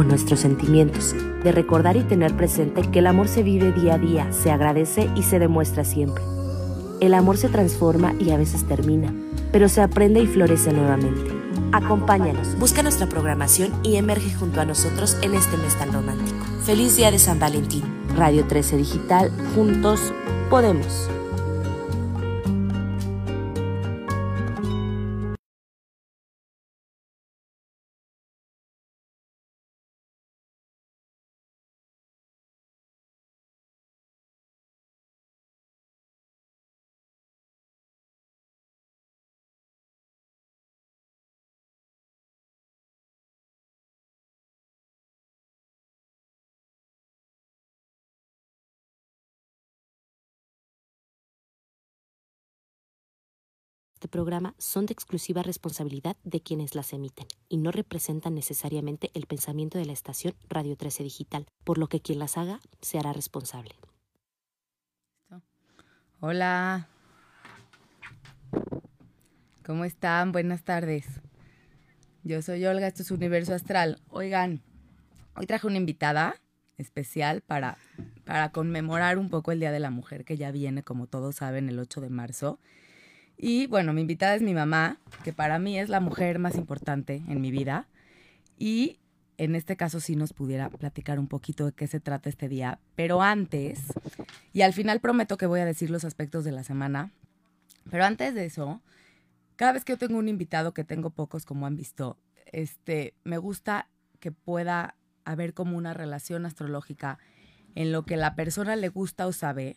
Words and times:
con 0.00 0.08
nuestros 0.08 0.40
sentimientos, 0.40 1.14
de 1.44 1.52
recordar 1.52 1.98
y 1.98 2.02
tener 2.02 2.34
presente 2.34 2.80
que 2.90 3.00
el 3.00 3.06
amor 3.06 3.28
se 3.28 3.42
vive 3.42 3.70
día 3.70 3.96
a 3.96 3.98
día, 3.98 4.32
se 4.32 4.50
agradece 4.50 5.10
y 5.14 5.24
se 5.24 5.38
demuestra 5.38 5.84
siempre. 5.84 6.24
El 7.00 7.12
amor 7.12 7.36
se 7.36 7.50
transforma 7.50 8.14
y 8.18 8.30
a 8.30 8.38
veces 8.38 8.64
termina, 8.64 9.12
pero 9.52 9.68
se 9.68 9.82
aprende 9.82 10.20
y 10.20 10.26
florece 10.26 10.72
nuevamente. 10.72 11.30
Acompáñanos, 11.72 12.58
busca 12.58 12.82
nuestra 12.82 13.10
programación 13.10 13.74
y 13.82 13.96
emerge 13.96 14.32
junto 14.32 14.62
a 14.62 14.64
nosotros 14.64 15.18
en 15.20 15.34
este 15.34 15.58
mes 15.58 15.78
tan 15.78 15.92
romántico. 15.92 16.46
Feliz 16.64 16.96
día 16.96 17.10
de 17.10 17.18
San 17.18 17.38
Valentín. 17.38 17.84
Radio 18.16 18.46
13 18.46 18.78
Digital, 18.78 19.30
juntos 19.54 20.14
podemos. 20.48 21.10
Este 54.00 54.08
programa 54.08 54.54
son 54.56 54.86
de 54.86 54.94
exclusiva 54.94 55.42
responsabilidad 55.42 56.16
de 56.24 56.40
quienes 56.40 56.74
las 56.74 56.94
emiten 56.94 57.26
y 57.50 57.58
no 57.58 57.70
representan 57.70 58.34
necesariamente 58.34 59.10
el 59.12 59.26
pensamiento 59.26 59.76
de 59.76 59.84
la 59.84 59.92
estación 59.92 60.34
Radio 60.48 60.74
13 60.74 61.02
Digital, 61.02 61.44
por 61.64 61.76
lo 61.76 61.86
que 61.86 62.00
quien 62.00 62.18
las 62.18 62.38
haga 62.38 62.60
se 62.80 62.98
hará 62.98 63.12
responsable. 63.12 63.74
Hola. 66.20 66.88
¿Cómo 69.66 69.84
están? 69.84 70.32
Buenas 70.32 70.62
tardes. 70.62 71.04
Yo 72.24 72.40
soy 72.40 72.64
Olga, 72.64 72.86
esto 72.86 73.02
es 73.02 73.10
Universo 73.10 73.52
Astral. 73.52 74.00
Oigan, 74.08 74.62
hoy 75.34 75.44
traje 75.44 75.66
una 75.66 75.76
invitada 75.76 76.36
especial 76.78 77.42
para, 77.42 77.76
para 78.24 78.50
conmemorar 78.50 79.18
un 79.18 79.28
poco 79.28 79.52
el 79.52 79.60
Día 79.60 79.72
de 79.72 79.80
la 79.80 79.90
Mujer, 79.90 80.24
que 80.24 80.38
ya 80.38 80.50
viene, 80.52 80.82
como 80.82 81.06
todos 81.06 81.36
saben, 81.36 81.68
el 81.68 81.78
8 81.78 82.00
de 82.00 82.08
marzo. 82.08 82.58
Y 83.42 83.68
bueno, 83.68 83.94
mi 83.94 84.02
invitada 84.02 84.34
es 84.34 84.42
mi 84.42 84.52
mamá, 84.52 84.98
que 85.24 85.32
para 85.32 85.58
mí 85.58 85.78
es 85.78 85.88
la 85.88 86.00
mujer 86.00 86.38
más 86.38 86.56
importante 86.56 87.22
en 87.26 87.40
mi 87.40 87.50
vida. 87.50 87.88
Y 88.58 88.98
en 89.38 89.54
este 89.54 89.78
caso 89.78 89.98
sí 89.98 90.14
nos 90.14 90.34
pudiera 90.34 90.68
platicar 90.68 91.18
un 91.18 91.26
poquito 91.26 91.64
de 91.64 91.72
qué 91.72 91.86
se 91.86 92.00
trata 92.00 92.28
este 92.28 92.50
día. 92.50 92.80
Pero 92.96 93.22
antes, 93.22 93.80
y 94.52 94.60
al 94.60 94.74
final 94.74 95.00
prometo 95.00 95.38
que 95.38 95.46
voy 95.46 95.60
a 95.60 95.64
decir 95.64 95.88
los 95.88 96.04
aspectos 96.04 96.44
de 96.44 96.52
la 96.52 96.64
semana, 96.64 97.12
pero 97.90 98.04
antes 98.04 98.34
de 98.34 98.44
eso, 98.44 98.82
cada 99.56 99.72
vez 99.72 99.86
que 99.86 99.94
yo 99.94 99.98
tengo 99.98 100.18
un 100.18 100.28
invitado, 100.28 100.74
que 100.74 100.84
tengo 100.84 101.08
pocos 101.08 101.46
como 101.46 101.66
han 101.66 101.76
visto, 101.76 102.18
este, 102.52 103.14
me 103.24 103.38
gusta 103.38 103.88
que 104.18 104.32
pueda 104.32 104.96
haber 105.24 105.54
como 105.54 105.78
una 105.78 105.94
relación 105.94 106.44
astrológica 106.44 107.18
en 107.74 107.90
lo 107.90 108.02
que 108.02 108.18
la 108.18 108.34
persona 108.34 108.76
le 108.76 108.90
gusta 108.90 109.26
o 109.26 109.32
sabe 109.32 109.76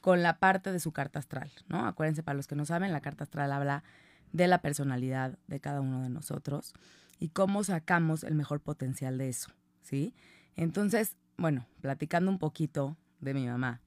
con 0.00 0.22
la 0.22 0.38
parte 0.38 0.72
de 0.72 0.80
su 0.80 0.92
carta 0.92 1.18
astral, 1.18 1.50
¿no? 1.68 1.86
Acuérdense, 1.86 2.22
para 2.22 2.36
los 2.36 2.46
que 2.46 2.56
no 2.56 2.64
saben, 2.64 2.92
la 2.92 3.00
carta 3.00 3.24
astral 3.24 3.52
habla 3.52 3.84
de 4.32 4.46
la 4.46 4.62
personalidad 4.62 5.38
de 5.46 5.60
cada 5.60 5.80
uno 5.80 6.02
de 6.02 6.08
nosotros 6.08 6.74
y 7.18 7.28
cómo 7.28 7.64
sacamos 7.64 8.24
el 8.24 8.34
mejor 8.34 8.60
potencial 8.60 9.18
de 9.18 9.28
eso, 9.28 9.50
¿sí? 9.82 10.14
Entonces, 10.56 11.16
bueno, 11.36 11.66
platicando 11.80 12.30
un 12.30 12.38
poquito 12.38 12.96
de 13.20 13.34
mi 13.34 13.46
mamá. 13.46 13.80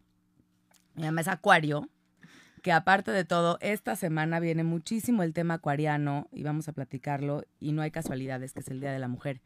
Mi 0.95 1.03
mamá 1.03 1.21
es 1.21 1.27
acuario, 1.27 1.89
que 2.61 2.71
aparte 2.71 3.11
de 3.11 3.25
todo, 3.25 3.57
esta 3.61 3.95
semana 3.95 4.39
viene 4.39 4.63
muchísimo 4.63 5.23
el 5.23 5.33
tema 5.33 5.55
acuariano 5.55 6.27
y 6.31 6.43
vamos 6.43 6.67
a 6.69 6.73
platicarlo 6.73 7.43
y 7.59 7.73
no 7.73 7.81
hay 7.81 7.91
casualidades, 7.91 8.53
que 8.53 8.61
es 8.61 8.67
el 8.69 8.79
Día 8.79 8.91
de 8.91 8.99
la 8.99 9.07
Mujer. 9.07 9.41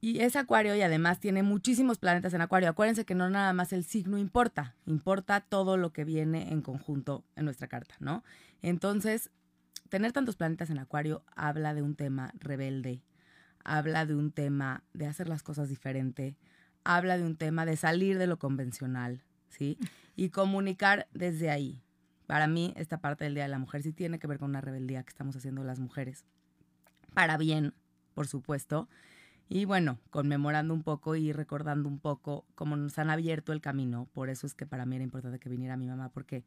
Y 0.00 0.20
es 0.20 0.36
Acuario 0.36 0.76
y 0.76 0.82
además 0.82 1.18
tiene 1.18 1.42
muchísimos 1.42 1.98
planetas 1.98 2.32
en 2.32 2.40
Acuario. 2.40 2.68
Acuérdense 2.68 3.04
que 3.04 3.16
no 3.16 3.28
nada 3.30 3.52
más 3.52 3.72
el 3.72 3.84
signo 3.84 4.16
importa, 4.16 4.76
importa 4.86 5.40
todo 5.40 5.76
lo 5.76 5.92
que 5.92 6.04
viene 6.04 6.52
en 6.52 6.62
conjunto 6.62 7.24
en 7.34 7.44
nuestra 7.44 7.66
carta, 7.66 7.96
¿no? 7.98 8.22
Entonces, 8.62 9.30
tener 9.88 10.12
tantos 10.12 10.36
planetas 10.36 10.70
en 10.70 10.78
Acuario 10.78 11.24
habla 11.34 11.74
de 11.74 11.82
un 11.82 11.96
tema 11.96 12.32
rebelde, 12.38 13.02
habla 13.64 14.06
de 14.06 14.14
un 14.14 14.30
tema 14.30 14.84
de 14.92 15.06
hacer 15.06 15.28
las 15.28 15.42
cosas 15.42 15.68
diferente, 15.68 16.36
habla 16.84 17.18
de 17.18 17.24
un 17.24 17.36
tema 17.36 17.66
de 17.66 17.76
salir 17.76 18.18
de 18.18 18.28
lo 18.28 18.38
convencional, 18.38 19.24
¿sí? 19.48 19.78
Y 20.14 20.30
comunicar 20.30 21.06
desde 21.12 21.48
ahí. 21.48 21.80
Para 22.26 22.48
mí, 22.48 22.74
esta 22.76 22.98
parte 22.98 23.22
del 23.22 23.34
Día 23.34 23.44
de 23.44 23.50
la 23.50 23.60
Mujer 23.60 23.84
sí 23.84 23.92
tiene 23.92 24.18
que 24.18 24.26
ver 24.26 24.40
con 24.40 24.50
una 24.50 24.60
rebeldía 24.60 25.04
que 25.04 25.10
estamos 25.10 25.36
haciendo 25.36 25.62
las 25.62 25.78
mujeres. 25.78 26.24
Para 27.14 27.36
bien, 27.36 27.72
por 28.14 28.26
supuesto 28.26 28.88
y 29.48 29.64
bueno, 29.64 29.98
conmemorando 30.10 30.74
un 30.74 30.82
poco 30.82 31.16
y 31.16 31.32
recordando 31.32 31.88
un 31.88 31.98
poco 31.98 32.44
cómo 32.54 32.76
nos 32.76 32.98
han 32.98 33.08
abierto 33.08 33.52
el 33.52 33.60
camino. 33.60 34.08
Por 34.12 34.28
eso 34.28 34.46
es 34.46 34.54
que 34.54 34.66
para 34.66 34.84
mí 34.84 34.96
era 34.96 35.04
importante 35.04 35.38
que 35.38 35.48
viniera 35.48 35.76
mi 35.76 35.86
mamá, 35.86 36.10
porque 36.10 36.44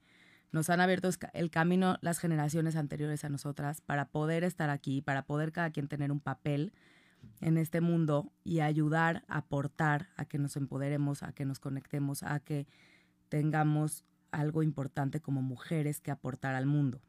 nos 0.52 0.70
han 0.70 0.82
abierto 0.82 1.10
el 1.34 1.50
camino 1.50 1.98
las 2.02 2.20
generaciones 2.20 2.76
anteriores 2.76 3.24
a 3.24 3.30
nosotras 3.30 3.82
para 3.82 4.10
poder 4.10 4.44
estar 4.44 4.70
aquí, 4.70 5.02
para 5.02 5.26
poder 5.26 5.52
cada 5.52 5.72
quien 5.72 5.88
tener 5.88 6.12
un 6.12 6.20
papel 6.20 6.74
en 7.40 7.58
este 7.58 7.82
mundo 7.82 8.32
y 8.44 8.60
ayudar, 8.60 9.24
aportar 9.28 10.10
a 10.16 10.26
que 10.26 10.38
nos 10.38 10.56
empoderemos, 10.58 11.24
a 11.24 11.34
que 11.34 11.46
nos 11.46 11.60
conectemos, 11.60 12.24
a 12.24 12.40
que 12.40 12.68
tengamos 13.30 14.06
algo 14.32 14.64
importante 14.64 15.22
como 15.22 15.42
mujeres 15.42 16.02
que 16.02 16.12
aportar 16.12 16.56
al 16.56 16.66
mundo. 16.66 17.02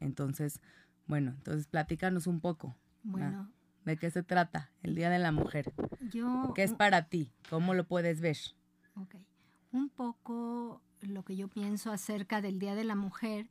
Entonces, 0.00 0.60
bueno, 1.06 1.32
entonces 1.32 1.66
platícanos 1.66 2.26
un 2.26 2.40
poco. 2.40 2.76
Bueno, 3.02 3.50
¿De 3.84 3.96
qué 3.96 4.10
se 4.10 4.22
trata 4.22 4.70
el 4.82 4.94
Día 4.94 5.10
de 5.10 5.18
la 5.18 5.32
Mujer? 5.32 5.72
Yo, 6.12 6.52
¿Qué 6.54 6.62
es 6.62 6.72
para 6.72 7.08
ti? 7.08 7.32
¿Cómo 7.50 7.74
lo 7.74 7.84
puedes 7.84 8.20
ver? 8.20 8.36
Ok. 9.00 9.16
Un 9.72 9.88
poco 9.88 10.80
lo 11.00 11.24
que 11.24 11.36
yo 11.36 11.48
pienso 11.48 11.90
acerca 11.90 12.40
del 12.40 12.58
Día 12.58 12.74
de 12.74 12.84
la 12.84 12.94
Mujer 12.94 13.48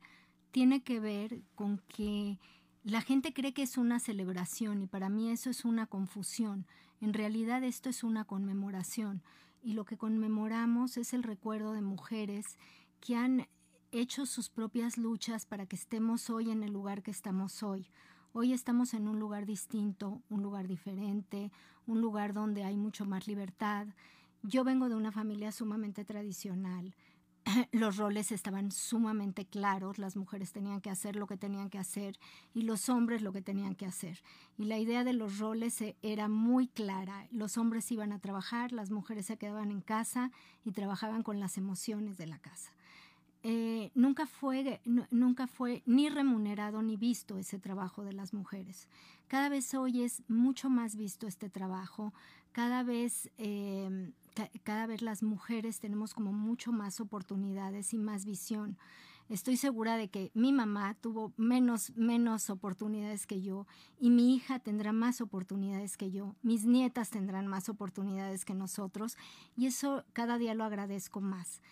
tiene 0.50 0.82
que 0.82 1.00
ver 1.00 1.42
con 1.54 1.78
que 1.88 2.38
la 2.84 3.00
gente 3.00 3.32
cree 3.32 3.52
que 3.52 3.62
es 3.62 3.76
una 3.76 4.00
celebración 4.00 4.82
y 4.82 4.86
para 4.86 5.08
mí 5.08 5.30
eso 5.30 5.50
es 5.50 5.64
una 5.64 5.86
confusión. 5.86 6.66
En 7.00 7.12
realidad 7.12 7.62
esto 7.64 7.90
es 7.90 8.02
una 8.02 8.24
conmemoración 8.24 9.22
y 9.62 9.74
lo 9.74 9.84
que 9.84 9.96
conmemoramos 9.96 10.96
es 10.96 11.12
el 11.12 11.22
recuerdo 11.22 11.72
de 11.72 11.82
mujeres 11.82 12.58
que 13.00 13.16
han 13.16 13.48
hecho 13.92 14.26
sus 14.26 14.48
propias 14.48 14.96
luchas 14.96 15.46
para 15.46 15.66
que 15.66 15.76
estemos 15.76 16.30
hoy 16.30 16.50
en 16.50 16.62
el 16.62 16.72
lugar 16.72 17.02
que 17.02 17.10
estamos 17.10 17.62
hoy. 17.62 17.88
Hoy 18.34 18.54
estamos 18.54 18.94
en 18.94 19.08
un 19.08 19.18
lugar 19.18 19.44
distinto, 19.44 20.22
un 20.30 20.42
lugar 20.42 20.66
diferente, 20.66 21.52
un 21.86 22.00
lugar 22.00 22.32
donde 22.32 22.64
hay 22.64 22.78
mucho 22.78 23.04
más 23.04 23.28
libertad. 23.28 23.86
Yo 24.42 24.64
vengo 24.64 24.88
de 24.88 24.94
una 24.94 25.12
familia 25.12 25.52
sumamente 25.52 26.02
tradicional. 26.06 26.94
Los 27.72 27.98
roles 27.98 28.32
estaban 28.32 28.72
sumamente 28.72 29.44
claros, 29.44 29.98
las 29.98 30.16
mujeres 30.16 30.50
tenían 30.50 30.80
que 30.80 30.88
hacer 30.88 31.14
lo 31.14 31.26
que 31.26 31.36
tenían 31.36 31.68
que 31.68 31.76
hacer 31.76 32.18
y 32.54 32.62
los 32.62 32.88
hombres 32.88 33.20
lo 33.20 33.34
que 33.34 33.42
tenían 33.42 33.74
que 33.74 33.84
hacer. 33.84 34.22
Y 34.56 34.64
la 34.64 34.78
idea 34.78 35.04
de 35.04 35.12
los 35.12 35.38
roles 35.38 35.82
e, 35.82 35.98
era 36.00 36.28
muy 36.28 36.68
clara. 36.68 37.28
Los 37.32 37.58
hombres 37.58 37.92
iban 37.92 38.12
a 38.12 38.18
trabajar, 38.18 38.72
las 38.72 38.90
mujeres 38.90 39.26
se 39.26 39.36
quedaban 39.36 39.70
en 39.70 39.82
casa 39.82 40.30
y 40.64 40.72
trabajaban 40.72 41.22
con 41.22 41.38
las 41.38 41.58
emociones 41.58 42.16
de 42.16 42.28
la 42.28 42.38
casa. 42.38 42.72
Eh, 43.44 43.90
nunca, 43.94 44.26
fue, 44.26 44.80
nunca 45.10 45.48
fue 45.48 45.82
ni 45.84 46.08
remunerado 46.08 46.80
ni 46.80 46.96
visto 46.96 47.38
ese 47.38 47.58
trabajo 47.58 48.04
de 48.04 48.12
las 48.12 48.32
mujeres. 48.32 48.88
Cada 49.26 49.48
vez 49.48 49.74
hoy 49.74 50.02
es 50.02 50.22
mucho 50.28 50.70
más 50.70 50.94
visto 50.94 51.26
este 51.26 51.50
trabajo, 51.50 52.14
cada 52.52 52.84
vez, 52.84 53.30
em, 53.38 54.12
cada 54.62 54.86
vez 54.86 55.02
las 55.02 55.24
mujeres 55.24 55.80
tenemos 55.80 56.14
como 56.14 56.32
mucho 56.32 56.70
más 56.70 57.00
oportunidades 57.00 57.92
y 57.94 57.98
más 57.98 58.24
visión. 58.26 58.78
Estoy 59.28 59.56
segura 59.56 59.96
de 59.96 60.08
que 60.08 60.30
mi 60.34 60.52
mamá 60.52 60.94
tuvo 60.94 61.32
menos, 61.36 61.96
menos 61.96 62.50
oportunidades 62.50 63.26
que 63.26 63.40
yo 63.40 63.66
y 63.98 64.10
mi 64.10 64.36
hija 64.36 64.58
tendrá 64.58 64.92
más 64.92 65.20
oportunidades 65.20 65.96
que 65.96 66.10
yo, 66.10 66.36
mis 66.42 66.66
nietas 66.66 67.10
tendrán 67.10 67.46
más 67.46 67.68
oportunidades 67.68 68.44
que 68.44 68.54
nosotros 68.54 69.16
y 69.56 69.66
eso 69.66 70.04
cada 70.12 70.38
día 70.38 70.54
lo 70.54 70.64
agradezco 70.64 71.20
más 71.20 71.62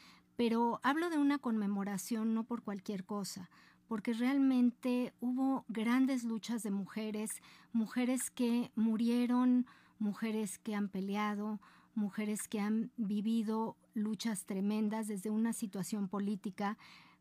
pero 0.41 0.81
hablo 0.83 1.11
de 1.11 1.19
una 1.19 1.37
conmemoración 1.37 2.33
no 2.33 2.45
por 2.45 2.63
cualquier 2.63 3.05
cosa, 3.05 3.51
porque 3.89 4.15
realmente 4.15 5.13
hubo 5.21 5.67
grandes 5.69 6.25
luchas 6.25 6.63
de 6.63 6.71
mujeres, 6.71 7.29
mujeres 7.75 8.31
que 8.31 8.73
murieron, 8.75 9.67
mujeres 9.99 10.59
que 10.59 10.75
han 10.75 10.89
peleado, 10.89 11.61
mujeres 11.95 12.49
que 12.49 12.59
han 12.59 12.91
vivido 12.97 13.77
luchas 13.93 14.47
tremendas 14.47 15.09
desde 15.09 15.29
una 15.29 15.53
situación 15.53 16.09
política, 16.09 16.79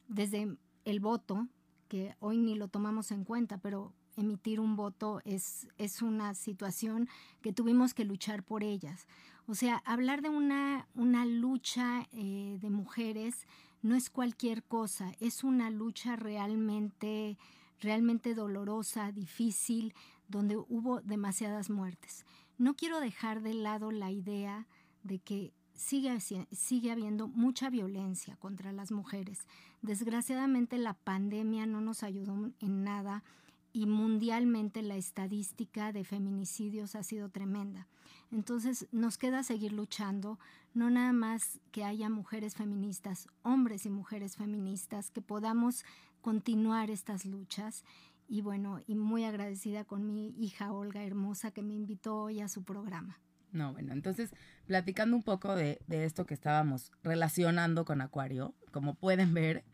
desde 0.07 0.55
el 0.85 1.01
voto, 1.01 1.49
que 1.89 2.15
hoy 2.21 2.37
ni 2.37 2.55
lo 2.55 2.69
tomamos 2.69 3.11
en 3.11 3.25
cuenta, 3.25 3.57
pero 3.57 3.91
emitir 4.15 4.61
un 4.61 4.77
voto 4.77 5.19
es, 5.25 5.67
es 5.77 6.01
una 6.01 6.35
situación 6.35 7.09
que 7.41 7.51
tuvimos 7.51 7.93
que 7.93 8.05
luchar 8.05 8.43
por 8.43 8.63
ellas. 8.63 9.07
O 9.49 9.55
sea, 9.55 9.81
hablar 9.83 10.21
de 10.21 10.29
una, 10.29 10.87
una 10.93 11.25
lucha 11.25 12.07
eh, 12.11 12.59
de 12.61 12.69
mujeres 12.69 13.47
no 13.81 13.95
es 13.95 14.11
cualquier 14.11 14.63
cosa, 14.63 15.11
es 15.19 15.43
una 15.43 15.71
lucha 15.71 16.15
realmente, 16.15 17.35
realmente 17.79 18.35
dolorosa, 18.35 19.11
difícil, 19.11 19.95
donde 20.27 20.55
hubo 20.55 21.01
demasiadas 21.01 21.71
muertes. 21.71 22.27
No 22.59 22.75
quiero 22.75 22.99
dejar 22.99 23.41
de 23.41 23.55
lado 23.55 23.89
la 23.89 24.11
idea 24.11 24.67
de 25.01 25.17
que 25.17 25.51
sigue, 25.73 26.15
sigue 26.51 26.91
habiendo 26.91 27.27
mucha 27.27 27.71
violencia 27.71 28.35
contra 28.35 28.71
las 28.71 28.91
mujeres. 28.91 29.47
Desgraciadamente 29.81 30.77
la 30.77 30.93
pandemia 30.93 31.65
no 31.65 31.81
nos 31.81 32.03
ayudó 32.03 32.51
en 32.59 32.83
nada 32.83 33.23
y 33.71 33.85
mundialmente 33.85 34.81
la 34.81 34.95
estadística 34.95 35.91
de 35.91 36.03
feminicidios 36.03 36.95
ha 36.95 37.03
sido 37.03 37.29
tremenda. 37.29 37.87
Entonces 38.31 38.87
nos 38.91 39.17
queda 39.17 39.43
seguir 39.43 39.73
luchando, 39.73 40.39
no 40.73 40.89
nada 40.89 41.13
más 41.13 41.59
que 41.71 41.83
haya 41.83 42.09
mujeres 42.09 42.55
feministas, 42.55 43.27
hombres 43.43 43.85
y 43.85 43.89
mujeres 43.89 44.37
feministas, 44.37 45.11
que 45.11 45.21
podamos 45.21 45.83
continuar 46.21 46.89
estas 46.89 47.25
luchas. 47.25 47.83
Y 48.27 48.41
bueno, 48.41 48.81
y 48.85 48.95
muy 48.95 49.23
agradecida 49.23 49.85
con 49.85 50.05
mi 50.05 50.35
hija 50.37 50.71
Olga 50.71 51.03
Hermosa 51.03 51.51
que 51.51 51.63
me 51.63 51.73
invitó 51.73 52.23
hoy 52.23 52.41
a 52.41 52.47
su 52.47 52.63
programa. 52.63 53.19
No, 53.51 53.73
bueno, 53.73 53.93
entonces, 53.93 54.31
platicando 54.67 55.15
un 55.15 55.23
poco 55.23 55.55
de, 55.55 55.79
de 55.87 56.05
esto 56.05 56.27
que 56.27 56.35
estábamos 56.35 56.91
relacionando 57.01 57.83
con 57.83 58.01
Acuario, 58.01 58.53
como 58.71 58.93
pueden 58.93 59.33
ver, 59.33 59.65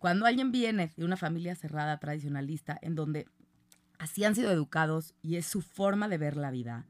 cuando 0.00 0.26
alguien 0.26 0.50
viene 0.50 0.92
de 0.96 1.04
una 1.04 1.16
familia 1.16 1.54
cerrada, 1.54 1.98
tradicionalista, 1.98 2.76
en 2.82 2.96
donde 2.96 3.28
así 4.00 4.24
han 4.24 4.34
sido 4.34 4.50
educados 4.50 5.14
y 5.22 5.36
es 5.36 5.46
su 5.46 5.60
forma 5.60 6.08
de 6.08 6.18
ver 6.18 6.36
la 6.36 6.50
vida, 6.50 6.86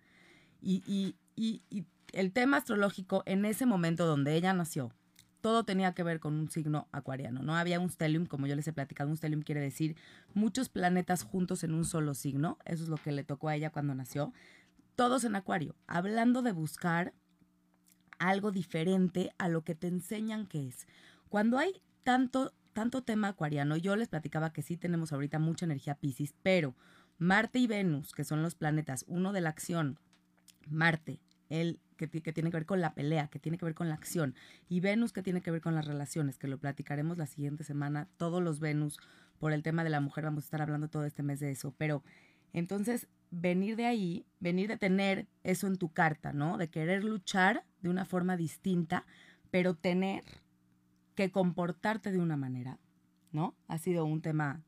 y, 0.62 0.82
y, 0.86 1.16
y, 1.36 1.84
el 2.12 2.32
tema 2.32 2.56
astrológico 2.56 3.22
en 3.26 3.44
ese 3.44 3.66
momento 3.66 4.06
donde 4.06 4.34
ella 4.34 4.52
nació, 4.52 4.92
todo 5.40 5.64
tenía 5.64 5.94
que 5.94 6.02
ver 6.02 6.20
con 6.20 6.34
un 6.34 6.50
signo 6.50 6.88
acuariano. 6.92 7.42
No 7.42 7.56
había 7.56 7.80
un 7.80 7.88
stellium, 7.88 8.26
como 8.26 8.46
yo 8.46 8.56
les 8.56 8.66
he 8.66 8.72
platicado. 8.72 9.08
Un 9.08 9.16
stellium 9.16 9.42
quiere 9.42 9.60
decir 9.60 9.96
muchos 10.34 10.68
planetas 10.68 11.22
juntos 11.22 11.64
en 11.64 11.72
un 11.72 11.84
solo 11.84 12.14
signo. 12.14 12.58
Eso 12.64 12.82
es 12.82 12.88
lo 12.88 12.96
que 12.96 13.12
le 13.12 13.24
tocó 13.24 13.48
a 13.48 13.54
ella 13.54 13.70
cuando 13.70 13.94
nació 13.94 14.32
todos 14.96 15.24
en 15.24 15.34
Acuario, 15.34 15.76
hablando 15.86 16.42
de 16.42 16.52
buscar 16.52 17.14
algo 18.18 18.50
diferente 18.50 19.32
a 19.38 19.48
lo 19.48 19.62
que 19.62 19.74
te 19.74 19.86
enseñan 19.86 20.46
que 20.46 20.68
es. 20.68 20.86
Cuando 21.30 21.58
hay 21.58 21.80
tanto, 22.02 22.52
tanto 22.74 23.02
tema 23.02 23.28
acuariano, 23.28 23.78
yo 23.78 23.96
les 23.96 24.08
platicaba 24.08 24.52
que 24.52 24.60
sí 24.60 24.76
tenemos 24.76 25.12
ahorita 25.12 25.38
mucha 25.38 25.64
energía 25.64 25.94
Pisces, 25.94 26.34
pero 26.42 26.74
Marte 27.20 27.58
y 27.58 27.66
Venus, 27.66 28.12
que 28.12 28.24
son 28.24 28.42
los 28.42 28.54
planetas, 28.54 29.04
uno 29.06 29.32
de 29.32 29.42
la 29.42 29.50
acción, 29.50 29.98
Marte, 30.70 31.20
el 31.50 31.78
que, 31.98 32.06
tiene 32.08 32.50
que 32.50 32.56
ver 32.56 32.64
con 32.64 32.80
la 32.80 32.94
pelea, 32.94 33.28
que 33.28 33.38
tiene 33.38 33.58
que 33.58 33.66
ver 33.66 33.74
con 33.74 33.90
la 33.90 33.94
acción, 33.94 34.34
y 34.70 34.80
Venus 34.80 35.12
que 35.12 35.22
tiene 35.22 35.42
que 35.42 35.50
ver 35.50 35.60
con 35.60 35.74
las 35.74 35.84
relaciones, 35.84 36.38
que 36.38 36.48
lo 36.48 36.56
platicaremos 36.56 37.18
la 37.18 37.26
siguiente 37.26 37.62
semana, 37.62 38.08
todos 38.16 38.42
los 38.42 38.58
Venus, 38.58 38.98
por 39.38 39.52
el 39.52 39.62
tema 39.62 39.84
de 39.84 39.90
la 39.90 40.00
mujer, 40.00 40.24
vamos 40.24 40.44
a 40.44 40.46
estar 40.46 40.62
hablando 40.62 40.88
todo 40.88 41.04
este 41.04 41.22
mes 41.22 41.40
de 41.40 41.50
eso, 41.50 41.74
pero 41.76 42.02
entonces 42.54 43.06
venir 43.30 43.76
de 43.76 43.84
ahí, 43.84 44.24
venir 44.38 44.68
de 44.68 44.78
tener 44.78 45.28
eso 45.44 45.66
en 45.66 45.76
tu 45.76 45.92
carta, 45.92 46.32
¿no? 46.32 46.56
De 46.56 46.70
querer 46.70 47.04
luchar 47.04 47.64
de 47.82 47.90
una 47.90 48.06
forma 48.06 48.38
distinta, 48.38 49.04
pero 49.50 49.74
tener 49.74 50.24
que 51.14 51.30
comportarte 51.30 52.12
de 52.12 52.18
una 52.18 52.38
manera, 52.38 52.78
¿no? 53.30 53.54
Ha 53.68 53.76
sido 53.76 54.06
un 54.06 54.22
tema 54.22 54.62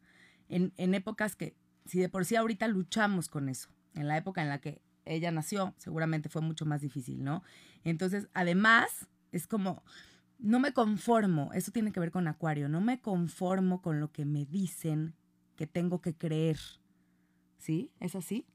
en, 0.50 0.74
en 0.76 0.92
épocas 0.92 1.34
que, 1.34 1.54
si 1.84 2.00
de 2.00 2.08
por 2.08 2.24
sí 2.24 2.36
ahorita 2.36 2.68
luchamos 2.68 3.28
con 3.28 3.48
eso, 3.48 3.68
en 3.94 4.08
la 4.08 4.16
época 4.16 4.42
en 4.42 4.48
la 4.48 4.60
que 4.60 4.82
ella 5.04 5.30
nació, 5.30 5.74
seguramente 5.78 6.28
fue 6.28 6.42
mucho 6.42 6.64
más 6.64 6.80
difícil, 6.80 7.24
¿no? 7.24 7.42
Entonces, 7.84 8.28
además, 8.34 9.08
es 9.32 9.46
como, 9.46 9.82
no 10.38 10.60
me 10.60 10.72
conformo, 10.72 11.50
eso 11.54 11.72
tiene 11.72 11.92
que 11.92 12.00
ver 12.00 12.10
con 12.10 12.28
Acuario, 12.28 12.68
no 12.68 12.80
me 12.80 13.00
conformo 13.00 13.82
con 13.82 14.00
lo 14.00 14.12
que 14.12 14.24
me 14.24 14.44
dicen 14.44 15.14
que 15.56 15.66
tengo 15.66 16.00
que 16.00 16.14
creer, 16.14 16.58
¿sí? 17.58 17.90
¿Es 18.00 18.14
así? 18.14 18.46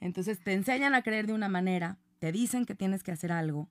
Entonces 0.00 0.40
te 0.40 0.52
enseñan 0.52 0.94
a 0.94 1.02
creer 1.02 1.26
de 1.26 1.32
una 1.32 1.48
manera, 1.48 1.98
te 2.18 2.32
dicen 2.32 2.66
que 2.66 2.74
tienes 2.74 3.02
que 3.02 3.12
hacer 3.12 3.32
algo. 3.32 3.68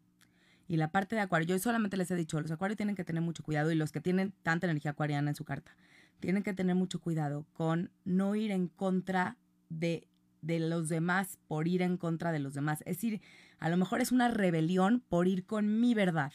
Y 0.68 0.78
la 0.78 0.92
parte 0.92 1.16
de 1.16 1.22
acuario, 1.22 1.48
yo 1.48 1.60
solamente 1.60 1.98
les 1.98 2.10
he 2.10 2.16
dicho, 2.16 2.42
los 2.42 2.50
acuarios 2.50 2.78
tienen 2.78 2.96
que 2.96 3.04
tener 3.04 3.22
mucho 3.22 3.44
cuidado 3.44 3.72
y 3.72 3.76
los 3.76 3.92
que 3.92 4.02
tienen 4.02 4.34
tanta 4.42 4.66
energía 4.66 4.92
acuariana 4.92 5.30
en 5.30 5.36
su 5.36 5.46
carta, 5.46 5.76
tienen 6.20 6.44
que 6.44 6.54
tener 6.54 6.76
mucho 6.76 7.00
cuidado 7.00 7.46
con 7.54 7.92
no 8.04 8.36
ir 8.36 8.52
en 8.52 8.68
contra 8.68 9.38
de, 9.70 10.08
de 10.42 10.60
los 10.60 10.90
demás 10.90 11.38
por 11.48 11.68
ir 11.68 11.82
en 11.82 11.98
contra 11.98 12.32
de 12.32 12.40
los 12.40 12.54
demás. 12.54 12.82
Es 12.82 12.98
decir, 12.98 13.22
a 13.60 13.70
lo 13.70 13.78
mejor 13.78 14.02
es 14.02 14.12
una 14.12 14.28
rebelión 14.28 15.04
por 15.08 15.28
ir 15.28 15.46
con 15.46 15.80
mi 15.80 15.94
verdad, 15.94 16.34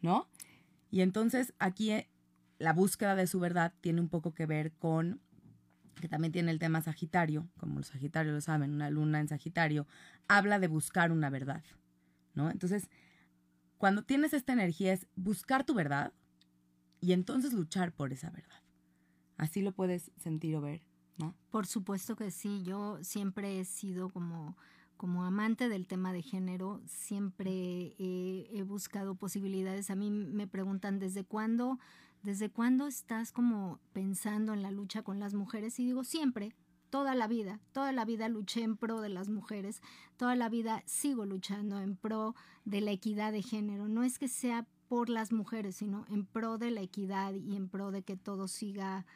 ¿no? 0.00 0.28
Y 0.90 1.00
entonces 1.02 1.54
aquí 1.58 1.92
eh, 1.92 2.08
la 2.58 2.72
búsqueda 2.72 3.14
de 3.14 3.26
su 3.26 3.40
verdad 3.40 3.74
tiene 3.80 4.00
un 4.00 4.08
poco 4.08 4.34
que 4.34 4.46
ver 4.46 4.72
con 4.72 5.20
que 6.00 6.08
también 6.08 6.32
tiene 6.32 6.52
el 6.52 6.60
tema 6.60 6.80
Sagitario, 6.80 7.48
como 7.58 7.78
los 7.78 7.88
Sagitarios 7.88 8.32
lo 8.32 8.40
saben, 8.40 8.72
una 8.72 8.88
luna 8.88 9.18
en 9.20 9.28
Sagitario, 9.28 9.86
habla 10.28 10.60
de 10.60 10.68
buscar 10.68 11.10
una 11.10 11.28
verdad, 11.28 11.64
¿no? 12.34 12.50
Entonces, 12.50 12.88
cuando 13.78 14.02
tienes 14.02 14.32
esta 14.32 14.52
energía 14.52 14.92
es 14.92 15.08
buscar 15.16 15.64
tu 15.64 15.74
verdad 15.74 16.12
y 17.00 17.12
entonces 17.12 17.52
luchar 17.52 17.92
por 17.92 18.12
esa 18.12 18.30
verdad. 18.30 18.62
Así 19.38 19.62
lo 19.62 19.72
puedes 19.72 20.12
sentir 20.18 20.54
o 20.56 20.60
ver, 20.60 20.82
¿no? 21.16 21.34
Por 21.50 21.66
supuesto 21.66 22.14
que 22.14 22.30
sí, 22.30 22.62
yo 22.62 22.98
siempre 23.02 23.58
he 23.58 23.64
sido 23.64 24.10
como 24.10 24.56
como 24.98 25.24
amante 25.24 25.68
del 25.68 25.86
tema 25.86 26.12
de 26.12 26.22
género, 26.22 26.82
siempre 26.86 27.94
he 28.00 28.64
buscado 28.66 29.14
posibilidades. 29.14 29.90
A 29.90 29.94
mí 29.94 30.10
me 30.10 30.48
preguntan 30.48 30.98
desde 30.98 31.22
cuándo 31.22 31.78
¿desde 32.22 32.50
cuándo 32.50 32.86
estás 32.86 33.32
como 33.32 33.80
pensando 33.92 34.52
en 34.52 34.62
la 34.62 34.70
lucha 34.70 35.02
con 35.02 35.20
las 35.20 35.34
mujeres? 35.34 35.78
Y 35.78 35.86
digo, 35.86 36.04
siempre, 36.04 36.54
toda 36.90 37.14
la 37.14 37.26
vida, 37.26 37.60
toda 37.72 37.92
la 37.92 38.04
vida 38.04 38.28
luché 38.28 38.62
en 38.62 38.76
pro 38.76 39.00
de 39.00 39.08
las 39.08 39.28
mujeres, 39.28 39.82
toda 40.16 40.34
la 40.34 40.48
vida 40.48 40.82
sigo 40.86 41.26
luchando 41.26 41.80
en 41.80 41.96
pro 41.96 42.34
de 42.64 42.80
la 42.80 42.90
equidad 42.90 43.32
de 43.32 43.42
género. 43.42 43.88
No 43.88 44.02
es 44.02 44.18
que 44.18 44.28
sea 44.28 44.66
por 44.88 45.08
las 45.10 45.32
mujeres, 45.32 45.76
sino 45.76 46.06
en 46.08 46.24
pro 46.26 46.58
de 46.58 46.70
la 46.70 46.80
equidad 46.80 47.34
y 47.34 47.56
en 47.56 47.68
pro 47.68 47.90
de 47.90 48.02
que 48.02 48.16
todo 48.16 48.48
siga 48.48 49.06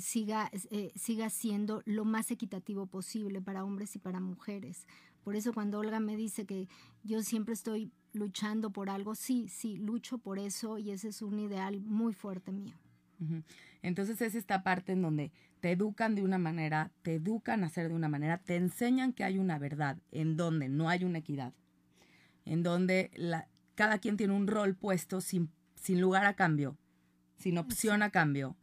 siga, 0.00 0.50
eh, 0.70 0.92
siga 0.94 1.30
siendo 1.30 1.82
lo 1.84 2.04
más 2.04 2.30
equitativo 2.30 2.86
posible 2.86 3.40
para 3.40 3.64
hombres 3.64 3.94
y 3.96 3.98
para 3.98 4.20
mujeres. 4.20 4.86
Por 5.22 5.36
eso 5.36 5.52
cuando 5.52 5.78
Olga 5.78 6.00
me 6.00 6.16
dice 6.16 6.46
que 6.46 6.68
yo 7.02 7.22
siempre 7.22 7.54
estoy 7.54 7.92
luchando 8.12 8.70
por 8.70 8.88
algo, 8.88 9.14
sí, 9.14 9.48
sí, 9.48 9.76
lucho 9.76 10.18
por 10.18 10.38
eso 10.38 10.78
y 10.78 10.90
ese 10.90 11.08
es 11.08 11.22
un 11.22 11.38
ideal 11.38 11.80
muy 11.82 12.12
fuerte 12.12 12.52
mío. 12.52 12.74
Entonces 13.82 14.20
es 14.20 14.34
esta 14.34 14.62
parte 14.62 14.92
en 14.92 15.00
donde 15.00 15.32
te 15.60 15.72
educan 15.72 16.14
de 16.14 16.22
una 16.22 16.38
manera, 16.38 16.92
te 17.02 17.14
educan 17.14 17.64
a 17.64 17.66
hacer 17.66 17.88
de 17.88 17.94
una 17.94 18.08
manera, 18.08 18.38
te 18.38 18.56
enseñan 18.56 19.12
que 19.12 19.24
hay 19.24 19.38
una 19.38 19.58
verdad, 19.58 19.98
en 20.12 20.36
donde 20.36 20.68
no 20.68 20.90
hay 20.90 21.04
una 21.04 21.18
equidad, 21.18 21.54
en 22.44 22.62
donde 22.62 23.10
la, 23.14 23.48
cada 23.76 23.98
quien 23.98 24.16
tiene 24.16 24.34
un 24.34 24.48
rol 24.48 24.74
puesto 24.74 25.20
sin, 25.20 25.52
sin 25.76 26.00
lugar 26.00 26.26
a 26.26 26.34
cambio, 26.34 26.76
sin 27.36 27.58
opción 27.58 28.02
a 28.02 28.10
cambio, 28.10 28.56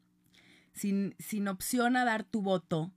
sin, 0.73 1.15
sin 1.19 1.47
opción 1.47 1.95
a 1.95 2.03
dar 2.03 2.25
tu 2.25 2.41
voto 2.41 2.91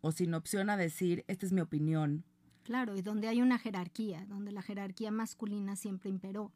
o 0.00 0.12
sin 0.12 0.32
opción 0.32 0.70
a 0.70 0.78
decir, 0.78 1.24
esta 1.28 1.44
es 1.44 1.52
mi 1.52 1.60
opinión, 1.60 2.24
Claro, 2.66 2.96
y 2.96 3.02
donde 3.02 3.28
hay 3.28 3.40
una 3.40 3.60
jerarquía, 3.60 4.26
donde 4.26 4.50
la 4.50 4.60
jerarquía 4.60 5.12
masculina 5.12 5.76
siempre 5.76 6.10
imperó. 6.10 6.50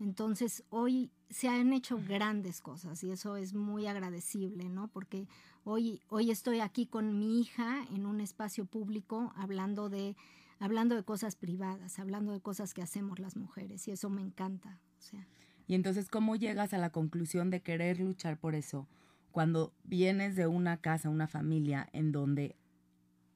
Entonces, 0.00 0.64
hoy 0.70 1.12
se 1.30 1.48
han 1.48 1.72
hecho 1.72 2.00
grandes 2.04 2.60
cosas 2.60 3.04
y 3.04 3.12
eso 3.12 3.36
es 3.36 3.54
muy 3.54 3.86
agradecible, 3.86 4.68
¿no? 4.68 4.88
Porque 4.88 5.28
hoy, 5.62 6.00
hoy 6.08 6.32
estoy 6.32 6.58
aquí 6.58 6.86
con 6.86 7.16
mi 7.16 7.40
hija 7.40 7.84
en 7.94 8.06
un 8.06 8.20
espacio 8.20 8.64
público 8.64 9.32
hablando 9.36 9.88
de, 9.88 10.16
hablando 10.62 10.94
de 10.94 11.02
cosas 11.02 11.36
privadas, 11.36 11.98
hablando 11.98 12.32
de 12.32 12.40
cosas 12.40 12.74
que 12.74 12.82
hacemos 12.82 13.18
las 13.18 13.36
mujeres 13.36 13.86
y 13.88 13.90
eso 13.90 14.10
me 14.10 14.22
encanta. 14.22 14.80
O 14.98 15.02
sea. 15.02 15.26
Y 15.66 15.74
entonces, 15.74 16.08
¿cómo 16.08 16.36
llegas 16.36 16.72
a 16.72 16.78
la 16.78 16.90
conclusión 16.90 17.50
de 17.50 17.62
querer 17.62 18.00
luchar 18.00 18.38
por 18.38 18.54
eso 18.54 18.88
cuando 19.30 19.72
vienes 19.84 20.36
de 20.36 20.46
una 20.46 20.76
casa, 20.78 21.08
una 21.08 21.26
familia 21.26 21.88
en 21.92 22.12
donde 22.12 22.56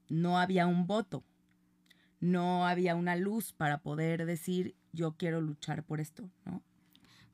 no 0.09 0.38
había 0.38 0.66
un 0.66 0.87
voto? 0.87 1.25
no 2.21 2.66
había 2.66 2.95
una 2.95 3.16
luz 3.16 3.52
para 3.52 3.78
poder 3.78 4.26
decir 4.26 4.75
yo 4.92 5.16
quiero 5.16 5.40
luchar 5.40 5.85
por 5.85 6.00
esto, 6.00 6.28
¿no? 6.45 6.62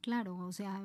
Claro, 0.00 0.36
o 0.38 0.52
sea, 0.52 0.82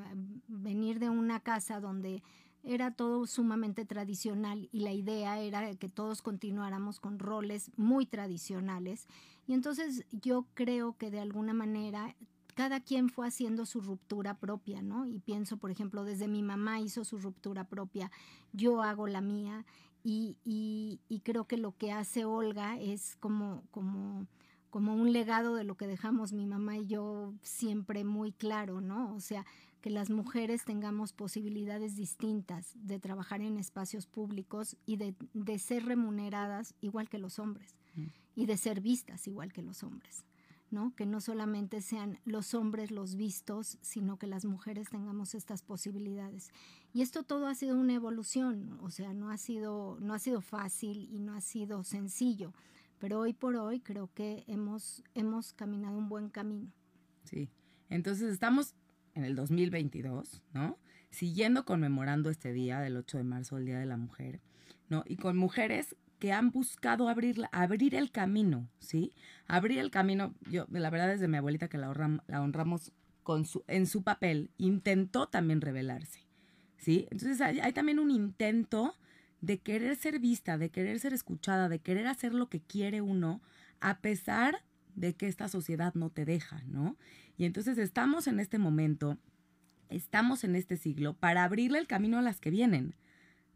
venir 0.47 0.99
de 0.99 1.09
una 1.09 1.39
casa 1.39 1.79
donde 1.79 2.21
era 2.63 2.91
todo 2.91 3.25
sumamente 3.27 3.85
tradicional 3.85 4.67
y 4.71 4.81
la 4.81 4.93
idea 4.93 5.39
era 5.39 5.73
que 5.75 5.89
todos 5.89 6.21
continuáramos 6.21 6.99
con 6.99 7.19
roles 7.19 7.71
muy 7.77 8.05
tradicionales. 8.05 9.07
Y 9.47 9.53
entonces 9.53 10.05
yo 10.11 10.45
creo 10.53 10.97
que 10.97 11.09
de 11.11 11.19
alguna 11.19 11.53
manera 11.53 12.15
cada 12.57 12.79
quien 12.79 13.09
fue 13.09 13.27
haciendo 13.27 13.67
su 13.67 13.81
ruptura 13.81 14.33
propia, 14.39 14.81
¿no? 14.81 15.05
Y 15.05 15.19
pienso, 15.19 15.57
por 15.57 15.69
ejemplo, 15.69 16.03
desde 16.03 16.27
mi 16.27 16.41
mamá 16.41 16.79
hizo 16.79 17.05
su 17.05 17.19
ruptura 17.19 17.65
propia, 17.65 18.11
yo 18.51 18.81
hago 18.81 19.05
la 19.07 19.21
mía 19.21 19.63
Y, 20.03 20.37
y, 20.43 21.19
creo 21.23 21.45
que 21.45 21.57
lo 21.57 21.75
que 21.77 21.91
hace 21.91 22.23
Olga 22.25 22.79
es 22.79 23.17
como, 23.17 23.63
como, 23.71 24.25
como 24.69 24.95
un 24.95 25.11
legado 25.11 25.55
de 25.55 25.65
lo 25.65 25.75
que 25.75 25.85
dejamos 25.85 26.33
mi 26.33 26.45
mamá 26.45 26.77
y 26.77 26.87
yo 26.87 27.33
siempre 27.41 28.03
muy 28.05 28.31
claro, 28.31 28.79
¿no? 28.81 29.13
O 29.15 29.19
sea, 29.19 29.45
que 29.81 29.89
las 29.89 30.09
mujeres 30.09 30.65
tengamos 30.65 31.13
posibilidades 31.13 31.95
distintas 31.95 32.73
de 32.75 32.99
trabajar 32.99 33.41
en 33.41 33.57
espacios 33.57 34.07
públicos 34.07 34.75
y 34.85 34.97
de, 34.97 35.15
de 35.33 35.59
ser 35.59 35.85
remuneradas 35.85 36.73
igual 36.81 37.09
que 37.09 37.17
los 37.17 37.39
hombres 37.39 37.75
mm. 37.95 38.05
y 38.35 38.45
de 38.45 38.57
ser 38.57 38.81
vistas 38.81 39.27
igual 39.27 39.53
que 39.53 39.61
los 39.61 39.83
hombres. 39.83 40.25
¿no? 40.69 40.93
Que 40.95 41.05
no 41.05 41.21
solamente 41.21 41.81
sean 41.81 42.19
los 42.25 42.53
hombres 42.53 42.91
los 42.91 43.15
vistos, 43.15 43.77
sino 43.81 44.17
que 44.17 44.27
las 44.27 44.45
mujeres 44.45 44.89
tengamos 44.89 45.33
estas 45.33 45.61
posibilidades. 45.61 46.49
Y 46.93 47.01
esto 47.01 47.23
todo 47.23 47.47
ha 47.47 47.55
sido 47.55 47.77
una 47.77 47.93
evolución, 47.93 48.77
o 48.81 48.89
sea, 48.89 49.13
no 49.13 49.29
ha 49.29 49.37
sido, 49.37 49.97
no 50.01 50.13
ha 50.13 50.19
sido 50.19 50.41
fácil 50.41 51.07
y 51.09 51.19
no 51.19 51.33
ha 51.33 51.41
sido 51.41 51.83
sencillo, 51.83 52.53
pero 52.99 53.19
hoy 53.19 53.33
por 53.33 53.55
hoy 53.55 53.79
creo 53.79 54.09
que 54.13 54.43
hemos, 54.47 55.03
hemos 55.13 55.53
caminado 55.53 55.97
un 55.97 56.09
buen 56.09 56.29
camino. 56.29 56.71
Sí, 57.23 57.49
entonces 57.89 58.31
estamos 58.33 58.75
en 59.17 59.25
el 59.25 59.35
2022, 59.35 60.43
¿no? 60.53 60.77
Siguiendo 61.09 61.65
conmemorando 61.65 62.29
este 62.29 62.53
día 62.53 62.79
del 62.79 62.97
8 62.97 63.17
de 63.17 63.23
marzo, 63.23 63.57
el 63.57 63.65
Día 63.65 63.79
de 63.79 63.85
la 63.85 63.97
Mujer, 63.97 64.41
¿no? 64.89 65.03
Y 65.07 65.17
con 65.17 65.35
mujeres 65.37 65.95
que 66.19 66.31
han 66.31 66.51
buscado 66.51 67.09
abrir, 67.09 67.43
abrir 67.51 67.95
el 67.95 68.11
camino, 68.11 68.69
¿sí? 68.79 69.13
Abrir 69.47 69.79
el 69.79 69.89
camino, 69.91 70.35
yo, 70.49 70.67
la 70.69 70.89
verdad, 70.89 71.07
desde 71.07 71.27
mi 71.27 71.37
abuelita 71.37 71.67
que 71.67 71.77
la, 71.77 71.93
la 72.27 72.41
honramos 72.41 72.91
con 73.23 73.45
su, 73.45 73.63
en 73.67 73.87
su 73.87 74.03
papel, 74.03 74.51
intentó 74.57 75.27
también 75.27 75.61
revelarse, 75.61 76.27
¿sí? 76.77 77.07
Entonces 77.09 77.41
hay, 77.41 77.59
hay, 77.59 77.73
también 77.73 77.99
un 77.99 78.11
intento 78.11 78.95
de 79.41 79.59
querer 79.59 79.95
ser 79.95 80.19
vista, 80.19 80.57
de 80.57 80.69
querer 80.69 80.99
ser 80.99 81.13
escuchada, 81.13 81.69
de 81.69 81.79
querer 81.79 82.07
hacer 82.07 82.33
lo 82.33 82.49
que 82.49 82.61
quiere 82.61 83.01
uno, 83.01 83.41
a 83.79 83.99
pesar 83.99 84.63
de 84.97 85.15
que 85.15 85.27
esta 85.27 85.47
sociedad 85.47 85.93
no 85.93 86.09
te 86.09 86.25
deja, 86.25 86.63
¿no? 86.65 86.97
Y 87.37 87.45
entonces 87.45 87.77
estamos 87.77 88.27
en 88.27 88.39
este 88.39 88.57
momento, 88.57 89.17
estamos 89.89 90.43
en 90.43 90.55
este 90.55 90.75
siglo 90.75 91.13
para 91.13 91.43
abrirle 91.43 91.77
el 91.77 91.87
camino 91.87 92.17
a 92.17 92.23
las 92.23 92.41
que 92.41 92.49
vienen. 92.49 92.95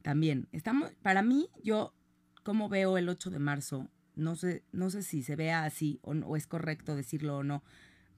También, 0.03 0.47
estamos, 0.51 0.93
para 1.01 1.23
mí, 1.23 1.49
yo 1.63 1.95
cómo 2.43 2.69
veo 2.69 2.97
el 2.97 3.09
8 3.09 3.31
de 3.31 3.39
marzo, 3.39 3.89
no 4.15 4.35
sé, 4.35 4.63
no 4.71 4.91
sé 4.91 5.01
si 5.01 5.23
se 5.23 5.35
vea 5.35 5.65
así 5.65 5.99
o, 6.03 6.37
es 6.37 6.45
correcto 6.45 6.95
decirlo 6.95 7.37
o 7.37 7.43
no, 7.43 7.63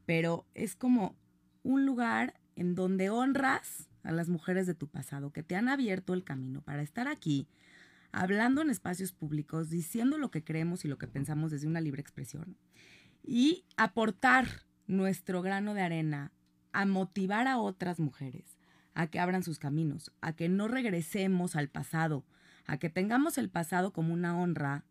pero 0.06 0.46
es 0.53 0.75
como 0.75 1.15
un 1.63 1.86
lugar 1.86 2.34
en 2.58 2.75
donde 2.75 3.10
honras 3.10 3.89
a 4.03 4.12
las 4.12 4.27
mujeres 4.27 4.68
de 4.68 4.75
tu 4.75 4.89
pasado 4.89 5.32
que 5.32 5.44
te 5.44 5.56
han 5.56 5.70
abierto 5.70 6.13
el 6.13 6.25
camino 6.25 6.62
para 6.62 6.82
estar 6.82 7.08
aquí, 7.08 7.48
hablando 8.12 8.62
en 8.62 8.70
espacios 8.70 9.13
públicos, 9.13 9.70
diciendo 9.70 10.18
lo 10.18 10.30
que 10.30 10.44
creemos 10.44 10.84
y 10.84 10.89
lo 10.89 10.98
que 10.98 11.08
pensamos 11.08 11.51
desde 11.51 11.68
una 11.68 11.80
libre 11.80 12.01
expresión 12.01 12.58
y 13.24 13.65
aportar 13.77 14.48
nuestro 14.86 15.42
grano 15.42 15.74
de 15.74 15.82
arena 15.82 16.32
a 16.72 16.86
motivar 16.86 17.48
a 17.48 17.58
otras 17.58 18.00
mujeres 18.00 18.58
a 18.94 19.08
que 19.08 19.20
abran 19.20 19.44
sus 19.44 19.60
caminos, 19.60 20.12
a 20.22 20.34
que 20.34 20.50
no 20.50 20.68
regresemos 20.68 21.56
al 21.56 21.70
pasado, 21.70 22.25
a 22.65 22.77
que 22.77 22.89
tengamos 22.89 23.38
el 23.38 23.50
pasado 23.50 23.92
como 23.92 24.13
una 24.13 24.38
honra, 24.38 24.86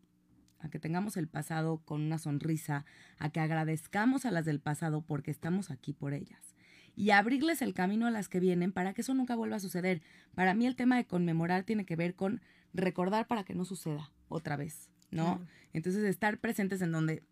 a 0.59 0.69
que 0.69 0.79
tengamos 0.79 1.17
el 1.17 1.27
pasado 1.27 1.81
con 1.85 2.01
una 2.01 2.17
sonrisa, 2.17 2.85
a 3.17 3.29
que 3.29 3.39
agradezcamos 3.39 4.25
a 4.25 4.31
las 4.31 4.45
del 4.45 4.59
pasado 4.59 5.01
porque 5.01 5.31
estamos 5.31 5.71
aquí 5.71 5.93
por 5.93 6.13
ellas 6.13 6.53
y 6.95 7.09
abrirles 7.09 7.61
el 7.61 7.73
camino 7.73 8.05
a 8.05 8.11
las 8.11 8.29
que 8.29 8.39
vienen 8.39 8.71
para 8.71 8.93
que 8.93 9.01
eso 9.01 9.13
nunca 9.13 9.35
vuelva 9.35 9.57
a 9.57 9.61
suceder. 9.61 10.01
Para 10.35 10.53
mí 10.53 10.65
el 10.65 10.75
tema 10.75 10.95
de 10.95 11.05
conmemorar 11.05 11.63
tiene 11.63 11.85
que 11.85 11.95
ver 11.95 12.15
con 12.15 12.41
recordar 12.73 13.27
para 13.27 13.43
que 13.43 13.55
no 13.55 13.65
suceda 13.65 14.11
otra 14.29 14.55
vez, 14.55 14.89
¿no? 15.11 15.41
Entonces 15.73 16.03
estar 16.03 16.37
presentes 16.39 16.81
en 16.81 16.91
donde 16.91 17.23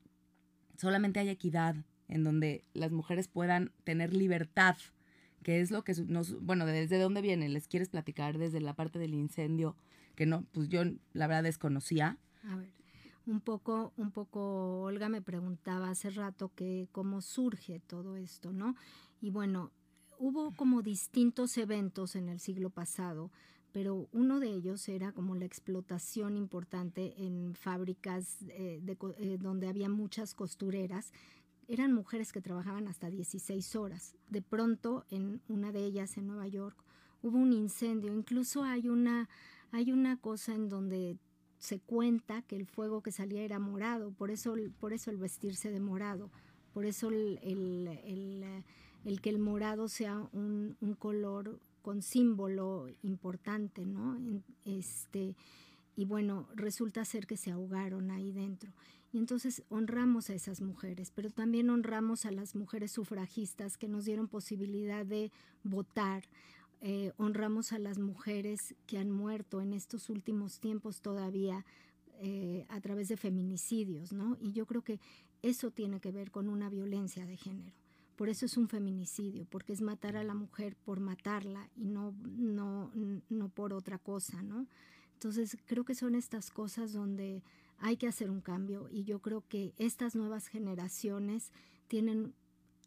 solamente 0.81 1.19
hay 1.19 1.29
equidad, 1.29 1.75
en 2.07 2.23
donde 2.23 2.63
las 2.73 2.91
mujeres 2.91 3.27
puedan 3.27 3.71
tener 3.83 4.13
libertad, 4.13 4.75
que 5.43 5.61
es 5.61 5.69
lo 5.69 5.83
que 5.83 5.93
nos, 6.07 6.41
bueno, 6.41 6.65
desde 6.65 6.99
dónde 6.99 7.21
viene, 7.21 7.49
les 7.49 7.67
quieres 7.67 7.89
platicar 7.89 8.39
desde 8.39 8.59
la 8.59 8.73
parte 8.73 8.97
del 8.97 9.13
incendio 9.13 9.75
que 10.15 10.25
no, 10.25 10.43
pues 10.51 10.69
yo 10.69 10.81
la 11.13 11.27
verdad 11.27 11.43
desconocía. 11.43 12.17
A 12.49 12.55
ver, 12.55 12.73
un 13.27 13.41
poco, 13.41 13.93
un 13.95 14.11
poco, 14.11 14.81
Olga 14.81 15.07
me 15.07 15.21
preguntaba 15.21 15.91
hace 15.91 16.09
rato 16.09 16.51
que 16.55 16.89
cómo 16.91 17.21
surge 17.21 17.79
todo 17.79 18.17
esto, 18.17 18.51
¿no? 18.51 18.75
Y 19.21 19.29
bueno, 19.29 19.71
hubo 20.17 20.51
como 20.55 20.81
distintos 20.81 21.57
eventos 21.57 22.15
en 22.15 22.27
el 22.27 22.39
siglo 22.39 22.71
pasado, 22.71 23.31
pero 23.71 24.07
uno 24.11 24.39
de 24.39 24.49
ellos 24.49 24.87
era 24.89 25.11
como 25.11 25.35
la 25.35 25.45
explotación 25.45 26.35
importante 26.35 27.13
en 27.17 27.55
fábricas 27.55 28.37
eh, 28.49 28.81
eh, 28.85 29.37
donde 29.39 29.67
había 29.67 29.89
muchas 29.89 30.33
costureras. 30.33 31.13
Eran 31.67 31.93
mujeres 31.93 32.31
que 32.31 32.41
trabajaban 32.41 32.87
hasta 32.87 33.09
16 33.09 33.75
horas. 33.75 34.15
De 34.29 34.41
pronto, 34.41 35.05
en 35.09 35.41
una 35.47 35.71
de 35.71 35.85
ellas 35.85 36.17
en 36.17 36.27
Nueva 36.27 36.47
York, 36.47 36.77
hubo 37.21 37.37
un 37.37 37.53
incendio. 37.53 38.13
Incluso 38.13 38.63
hay 38.63 38.89
una, 38.89 39.29
hay 39.71 39.91
una 39.91 40.17
cosa 40.17 40.53
en 40.53 40.69
donde 40.69 41.17
se 41.61 41.79
cuenta 41.79 42.41
que 42.41 42.55
el 42.55 42.65
fuego 42.65 43.01
que 43.01 43.11
salía 43.11 43.43
era 43.43 43.59
morado, 43.59 44.11
por 44.11 44.31
eso, 44.31 44.55
por 44.79 44.93
eso 44.93 45.11
el 45.11 45.17
vestirse 45.17 45.71
de 45.71 45.79
morado, 45.79 46.31
por 46.73 46.85
eso 46.85 47.09
el, 47.09 47.39
el, 47.43 49.21
que 49.21 49.29
el 49.29 49.37
morado 49.37 49.87
sea 49.87 50.27
un, 50.33 50.75
color 50.97 51.59
con 51.81 52.01
símbolo 52.01 52.87
importante, 53.03 53.85
¿no? 53.85 54.17
Este, 54.65 55.35
y 55.95 56.05
bueno, 56.05 56.47
resulta 56.55 57.03
ser 57.05 57.27
que 57.27 57.37
se 57.37 57.51
ahogaron 57.51 58.11
ahí 58.11 58.31
dentro. 58.31 58.71
Y 59.13 59.17
entonces 59.17 59.63
honramos 59.69 60.29
a 60.29 60.33
esas 60.33 60.61
mujeres, 60.61 61.11
pero 61.13 61.29
también 61.29 61.69
honramos 61.69 62.25
a 62.25 62.31
las 62.31 62.55
mujeres 62.55 62.91
sufragistas 62.91 63.77
que 63.77 63.89
nos 63.89 64.05
dieron 64.05 64.27
posibilidad 64.29 65.05
de 65.05 65.31
votar, 65.63 66.23
eh, 66.79 67.11
honramos 67.17 67.73
a 67.73 67.79
las 67.79 67.99
mujeres 67.99 68.73
que 68.87 68.97
han 68.97 69.11
muerto 69.11 69.61
en 69.61 69.73
estos 69.73 70.09
últimos 70.09 70.59
tiempos 70.59 71.01
todavía 71.01 71.65
eh, 72.21 72.65
a 72.69 72.79
través 72.79 73.09
de 73.09 73.17
feminicidios, 73.17 74.13
¿no? 74.13 74.37
Y 74.39 74.53
yo 74.53 74.65
creo 74.65 74.81
que 74.81 74.99
eso 75.41 75.71
tiene 75.71 75.99
que 75.99 76.11
ver 76.11 76.31
con 76.31 76.47
una 76.47 76.69
violencia 76.69 77.25
de 77.25 77.35
género. 77.35 77.80
Por 78.21 78.29
eso 78.29 78.45
es 78.45 78.55
un 78.55 78.67
feminicidio, 78.67 79.45
porque 79.45 79.73
es 79.73 79.81
matar 79.81 80.15
a 80.15 80.23
la 80.23 80.35
mujer 80.35 80.75
por 80.75 80.99
matarla 80.99 81.71
y 81.75 81.87
no, 81.87 82.13
no, 82.23 82.91
no 83.29 83.49
por 83.49 83.73
otra 83.73 83.97
cosa, 83.97 84.43
¿no? 84.43 84.67
Entonces 85.13 85.57
creo 85.65 85.85
que 85.85 85.95
son 85.95 86.13
estas 86.13 86.51
cosas 86.51 86.93
donde 86.93 87.41
hay 87.79 87.97
que 87.97 88.05
hacer 88.05 88.29
un 88.29 88.41
cambio 88.41 88.87
y 88.91 89.05
yo 89.05 89.23
creo 89.23 89.43
que 89.47 89.73
estas 89.77 90.15
nuevas 90.15 90.45
generaciones 90.45 91.51
tienen 91.87 92.35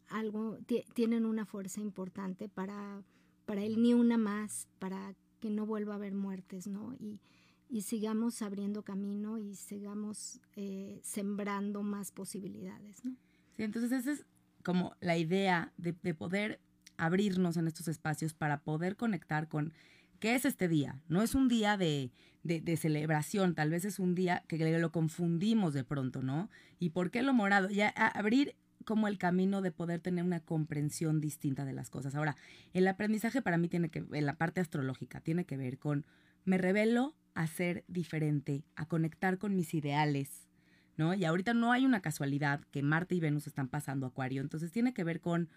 algo, 0.07 0.57
tienen 0.93 1.25
una 1.25 1.45
fuerza 1.45 1.81
importante 1.81 2.47
para 2.47 3.03
para 3.43 3.61
él 3.61 3.81
ni 3.81 3.93
una 3.93 4.17
más, 4.17 4.69
para 4.79 5.15
que 5.41 5.49
no 5.49 5.65
vuelva 5.65 5.95
a 5.95 5.97
haber 5.97 6.13
muertes, 6.13 6.65
¿no? 6.65 6.93
Y, 6.93 7.19
sigamos 7.81 8.41
abriendo 8.41 8.83
camino 8.83 9.37
y 9.37 9.55
sigamos 9.55 10.39
eh, 10.55 11.01
sembrando 11.03 11.83
más 11.83 12.13
posibilidades, 12.13 13.03
¿no? 13.03 13.17
Sí, 13.51 13.63
entonces 13.63 13.91
esa 13.91 14.13
es 14.13 14.25
como 14.65 14.97
la 14.99 15.15
idea 15.15 15.71
de, 15.77 15.93
poder 15.93 16.59
abrirnos 16.97 17.55
en 17.55 17.67
estos 17.67 17.87
espacios 17.87 18.33
para 18.33 18.63
poder 18.63 18.95
conectar 18.95 19.47
con 19.47 19.73
qué 20.19 20.33
es 20.33 20.43
este 20.43 20.67
día. 20.67 20.99
No 21.07 21.21
es 21.21 21.35
un 21.35 21.47
día 21.47 21.77
de, 21.77 22.11
de, 22.43 22.75
celebración, 22.75 23.53
tal 23.53 23.69
vez 23.69 23.85
es 23.85 23.99
un 23.99 24.15
día 24.15 24.43
que 24.47 24.57
lo 24.79 24.91
confundimos 24.91 25.75
de 25.75 25.83
pronto, 25.83 26.23
¿no? 26.23 26.49
¿Y 26.79 26.89
por 26.89 27.11
qué 27.11 27.21
lo 27.21 27.31
morado? 27.31 27.69
Ya 27.69 27.89
abrir 27.89 28.55
como 28.85 29.07
el 29.07 29.19
camino 29.19 29.61
de 29.61 29.71
poder 29.71 29.99
tener 29.99 30.23
una 30.23 30.39
comprensión 30.39 31.21
distinta 31.21 31.63
de 31.63 31.73
las 31.73 31.91
cosas. 31.91 32.15
Ahora, 32.15 32.35
el 32.73 32.87
aprendizaje 32.87 33.43
para 33.43 33.57
mí 33.57 33.67
tiene 33.67 33.89
que, 33.89 34.03
en 34.11 34.25
la 34.25 34.37
parte 34.37 34.61
astrológica, 34.61 35.21
tiene 35.21 35.45
que 35.45 35.57
ver 35.57 35.77
con, 35.77 36.05
me 36.43 36.57
revelo 36.57 37.15
a 37.35 37.45
ser 37.45 37.83
diferente, 37.87 38.63
a 38.75 38.87
conectar 38.87 39.37
con 39.37 39.55
mis 39.55 39.75
ideales, 39.75 40.47
¿no? 40.97 41.13
Y 41.13 41.25
ahorita 41.25 41.53
no 41.53 41.71
hay 41.71 41.85
una 41.85 42.01
casualidad 42.01 42.61
que 42.71 42.81
Marte 42.81 43.15
y 43.15 43.19
Venus 43.19 43.47
están 43.47 43.67
pasando 43.67 44.05
Acuario, 44.05 44.41
entonces 44.41 44.71
tiene 44.71 44.93
que 44.93 45.03
ver 45.03 45.21
con, 45.21 45.49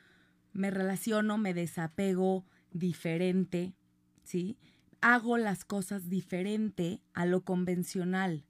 me 0.53 0.71
relaciono, 0.71 1.39
me 1.39 1.55
desapego 1.55 2.45
diferente, 2.73 3.75
¿sí? 4.23 4.59
Hago 5.01 5.39
las 5.39 5.65
cosas 5.65 6.09
diferente 6.09 7.01
a 7.15 7.25
lo 7.25 7.43
convencional. 7.43 8.45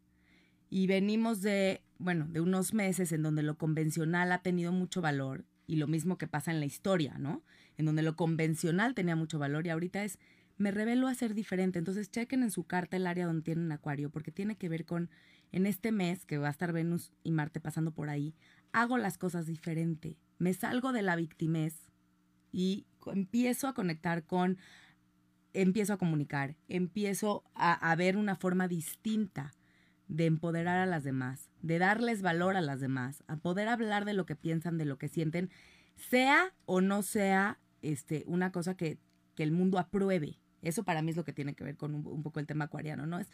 Y 0.71 0.87
venimos 0.87 1.42
de 1.42 1.83
bueno, 1.99 2.26
de 2.30 2.40
unos 2.40 2.75
meses 2.75 3.12
en 3.12 3.23
donde 3.23 3.42
lo 3.42 3.59
convencional 3.59 4.33
ha 4.33 4.42
tenido 4.42 4.73
mucho 4.73 5.00
valor 5.00 5.45
y 5.66 5.76
lo 5.76 5.87
mismo 5.87 6.16
que 6.16 6.28
pasa 6.28 6.52
en 6.52 6.61
la 6.61 6.66
historia, 6.66 7.18
¿no? 7.18 7.42
En 7.76 7.87
donde 7.87 8.02
lo 8.02 8.16
convencional 8.16 8.95
tenía 8.95 9.16
mucho 9.16 9.38
valor 9.38 9.66
y 9.66 9.71
ahorita 9.71 10.04
es, 10.04 10.18
me 10.58 10.70
revelo 10.70 11.06
a 11.06 11.14
ser 11.14 11.34
diferente. 11.34 11.78
Entonces 11.78 12.10
chequen 12.10 12.42
en 12.42 12.50
su 12.50 12.64
carta 12.64 12.96
el 12.96 13.06
área 13.06 13.26
donde 13.26 13.42
tienen 13.42 13.72
acuario 13.72 14.10
porque 14.10 14.30
tiene 14.30 14.56
que 14.56 14.68
ver 14.68 14.84
con, 14.84 15.10
en 15.52 15.66
este 15.66 15.92
mes 15.92 16.26
que 16.26 16.38
va 16.38 16.48
a 16.48 16.50
estar 16.50 16.72
Venus 16.72 17.12
y 17.22 17.30
Marte 17.30 17.60
pasando 17.60 17.92
por 17.92 18.10
ahí, 18.10 18.34
hago 18.72 18.98
las 18.98 19.16
cosas 19.16 19.46
diferente, 19.46 20.18
me 20.38 20.52
salgo 20.52 20.92
de 20.92 21.02
la 21.02 21.16
victimez 21.16 21.90
y 22.52 22.86
empiezo 23.06 23.68
a 23.68 23.74
conectar 23.74 24.24
con 24.24 24.58
empiezo 25.54 25.94
a 25.94 25.98
comunicar, 25.98 26.56
empiezo 26.68 27.42
a, 27.54 27.72
a 27.72 27.96
ver 27.96 28.16
una 28.16 28.36
forma 28.36 28.68
distinta 28.68 29.54
de 30.06 30.26
empoderar 30.26 30.78
a 30.78 30.86
las 30.86 31.04
demás, 31.04 31.50
de 31.62 31.78
darles 31.78 32.22
valor 32.22 32.56
a 32.56 32.60
las 32.60 32.80
demás, 32.80 33.24
a 33.26 33.36
poder 33.36 33.68
hablar 33.68 34.04
de 34.04 34.12
lo 34.12 34.26
que 34.26 34.36
piensan, 34.36 34.78
de 34.78 34.84
lo 34.84 34.98
que 34.98 35.08
sienten, 35.08 35.50
sea 35.96 36.54
o 36.66 36.80
no 36.80 37.02
sea 37.02 37.58
este, 37.82 38.24
una 38.26 38.52
cosa 38.52 38.76
que, 38.76 38.98
que 39.34 39.42
el 39.42 39.52
mundo 39.52 39.78
apruebe. 39.78 40.38
Eso 40.62 40.84
para 40.84 41.02
mí 41.02 41.10
es 41.10 41.16
lo 41.16 41.24
que 41.24 41.32
tiene 41.32 41.54
que 41.54 41.64
ver 41.64 41.76
con 41.76 41.94
un, 41.94 42.22
poco 42.22 42.40
el 42.40 42.46
tema 42.46 42.64
acuariano, 42.66 43.06
¿no? 43.06 43.18
Es, 43.18 43.28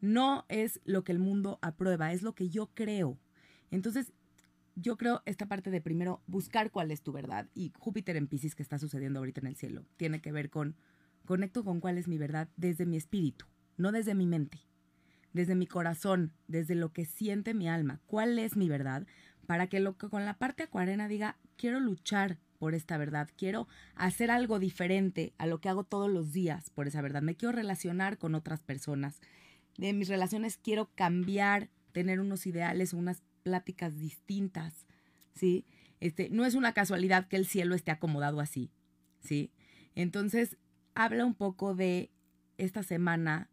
no 0.00 0.44
es 0.48 0.80
lo 0.84 1.04
que 1.04 1.12
el 1.12 1.18
mundo 1.18 1.58
aprueba, 1.62 2.12
es 2.12 2.22
lo 2.22 2.34
que 2.34 2.48
yo 2.48 2.70
creo. 2.74 3.18
Entonces, 3.70 4.12
yo 4.74 4.96
creo 4.96 5.22
esta 5.24 5.46
parte 5.46 5.70
de 5.70 5.80
primero 5.80 6.22
buscar 6.26 6.70
cuál 6.70 6.90
es 6.90 7.02
tu 7.02 7.12
verdad 7.12 7.48
y 7.54 7.72
Júpiter 7.78 8.16
en 8.16 8.26
Pisces 8.26 8.54
que 8.54 8.62
está 8.62 8.78
sucediendo 8.78 9.18
ahorita 9.18 9.40
en 9.40 9.46
el 9.46 9.56
cielo 9.56 9.86
tiene 9.96 10.20
que 10.20 10.32
ver 10.32 10.50
con 10.50 10.76
conecto 11.24 11.64
con 11.64 11.80
cuál 11.80 11.96
es 11.98 12.08
mi 12.08 12.18
verdad 12.18 12.48
desde 12.56 12.86
mi 12.86 12.96
espíritu, 12.96 13.46
no 13.78 13.90
desde 13.90 14.14
mi 14.14 14.26
mente, 14.26 14.60
desde 15.32 15.54
mi 15.54 15.66
corazón, 15.66 16.32
desde 16.46 16.74
lo 16.74 16.92
que 16.92 17.04
siente 17.06 17.54
mi 17.54 17.68
alma, 17.68 18.00
cuál 18.06 18.38
es 18.38 18.56
mi 18.56 18.68
verdad, 18.68 19.06
para 19.46 19.66
que 19.66 19.80
lo 19.80 19.96
que 19.96 20.08
con 20.08 20.24
la 20.24 20.38
parte 20.38 20.64
acuarena 20.64 21.08
diga, 21.08 21.36
quiero 21.56 21.80
luchar 21.80 22.38
por 22.58 22.74
esta 22.74 22.96
verdad, 22.96 23.28
quiero 23.36 23.68
hacer 23.94 24.30
algo 24.30 24.58
diferente 24.58 25.32
a 25.38 25.46
lo 25.46 25.60
que 25.60 25.68
hago 25.68 25.84
todos 25.84 26.10
los 26.10 26.32
días 26.32 26.70
por 26.70 26.86
esa 26.88 27.02
verdad, 27.02 27.22
me 27.22 27.36
quiero 27.36 27.52
relacionar 27.52 28.18
con 28.18 28.34
otras 28.34 28.62
personas, 28.62 29.20
de 29.78 29.92
mis 29.92 30.08
relaciones 30.08 30.56
quiero 30.56 30.90
cambiar, 30.94 31.68
tener 31.92 32.20
unos 32.20 32.46
ideales, 32.46 32.92
unas 32.92 33.22
pláticas 33.42 33.98
distintas, 33.98 34.86
¿sí? 35.34 35.64
Este, 36.00 36.28
no 36.30 36.44
es 36.44 36.54
una 36.54 36.72
casualidad 36.72 37.28
que 37.28 37.36
el 37.36 37.46
cielo 37.46 37.74
esté 37.74 37.90
acomodado 37.90 38.40
así, 38.40 38.70
¿sí? 39.20 39.52
Entonces, 39.94 40.56
habla 40.94 41.24
un 41.24 41.34
poco 41.34 41.74
de 41.74 42.10
esta 42.58 42.82
semana, 42.82 43.48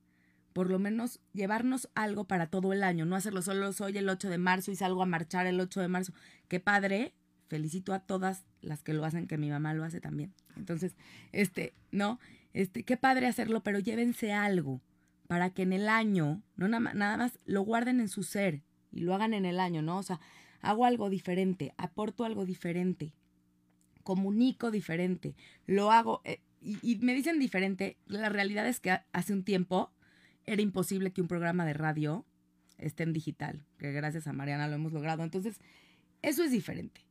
por 0.54 0.70
lo 0.70 0.80
menos 0.80 1.20
llevarnos 1.34 1.90
algo 1.96 2.26
para 2.26 2.48
todo 2.48 2.74
el 2.74 2.84
año, 2.84 3.06
no 3.06 3.16
hacerlo 3.16 3.42
solo 3.42 3.72
soy 3.74 3.98
el 3.98 4.10
8 4.10 4.30
de 4.30 4.38
marzo 4.38 4.72
y 4.72 4.76
salgo 4.76 5.02
a 5.04 5.08
marchar 5.08 5.46
el 5.48 5.60
8 5.60 5.82
de 5.82 5.88
marzo. 5.88 6.14
Qué 6.48 6.60
padre, 6.60 7.14
felicito 7.48 7.94
a 7.94 8.00
todas 8.00 8.46
las 8.62 8.84
que 8.84 8.94
lo 8.94 9.06
hacen, 9.06 9.28
que 9.28 9.38
mi 9.38 9.50
mamá 9.50 9.74
lo 9.74 9.84
hace 9.84 10.00
también. 10.00 10.34
Entonces, 10.56 10.96
este, 11.32 11.74
¿no? 11.92 12.20
Este, 12.54 12.84
qué 12.84 12.98
padre 12.98 13.28
hacerlo, 13.28 13.64
pero 13.64 13.80
llévense 13.80 14.32
algo 14.32 14.82
para 15.28 15.50
que 15.52 15.64
en 15.64 15.74
el 15.74 15.90
año, 15.90 16.42
no 16.56 16.68
nada, 16.68 17.18
más, 17.18 17.40
lo 17.46 17.62
guarden 17.62 18.00
en 18.00 18.10
su 18.10 18.24
ser 18.24 18.62
y 18.92 19.02
lo 19.02 19.14
hagan 19.14 19.34
en 19.34 19.46
el 19.46 19.60
año, 19.60 19.82
¿no? 19.82 19.98
O 19.98 20.04
sea, 20.04 20.20
hago 20.62 20.86
algo 20.86 21.10
diferente, 21.10 21.74
aporto 21.78 22.26
algo 22.26 22.46
diferente, 22.46 23.14
comunico 24.04 24.70
diferente, 24.70 25.36
lo 25.66 25.92
hago, 25.92 26.22
eh, 26.26 26.42
y, 26.62 26.78
y, 26.82 26.98
me 26.98 27.14
dicen 27.14 27.40
diferente, 27.40 27.98
la 28.06 28.30
realidad 28.30 28.68
es 28.68 28.80
que 28.80 29.00
hace 29.12 29.34
un 29.34 29.44
tiempo 29.44 29.92
era 30.46 30.62
imposible 30.62 31.12
que 31.12 31.22
un 31.22 31.28
programa 31.28 31.66
de 31.66 31.74
radio 31.74 32.26
esté 32.78 33.04
en 33.04 33.14
digital, 33.14 33.66
que 33.78 33.92
gracias 33.92 34.28
a 34.28 34.34
Mariana 34.34 34.68
lo 34.68 34.76
hemos 34.76 34.94
logrado. 34.94 35.24
Entonces, 35.24 35.60
eso 36.22 36.44
es 36.44 36.52
diferente. 36.52 37.02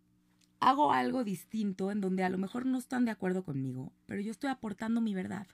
Hago 0.63 0.93
algo 0.93 1.25
distinto 1.25 1.91
en 1.91 2.01
donde 2.01 2.23
a 2.23 2.31
lo 2.31 2.39
mejor 2.39 2.67
no 2.67 2.79
están 2.79 3.05
de 3.05 3.11
acuerdo 3.11 3.43
conmigo, 3.43 3.93
pero 4.07 4.21
yo 4.21 4.31
estoy 4.31 4.49
aportando 4.49 5.01
mi 5.01 5.13
verdad. 5.13 5.49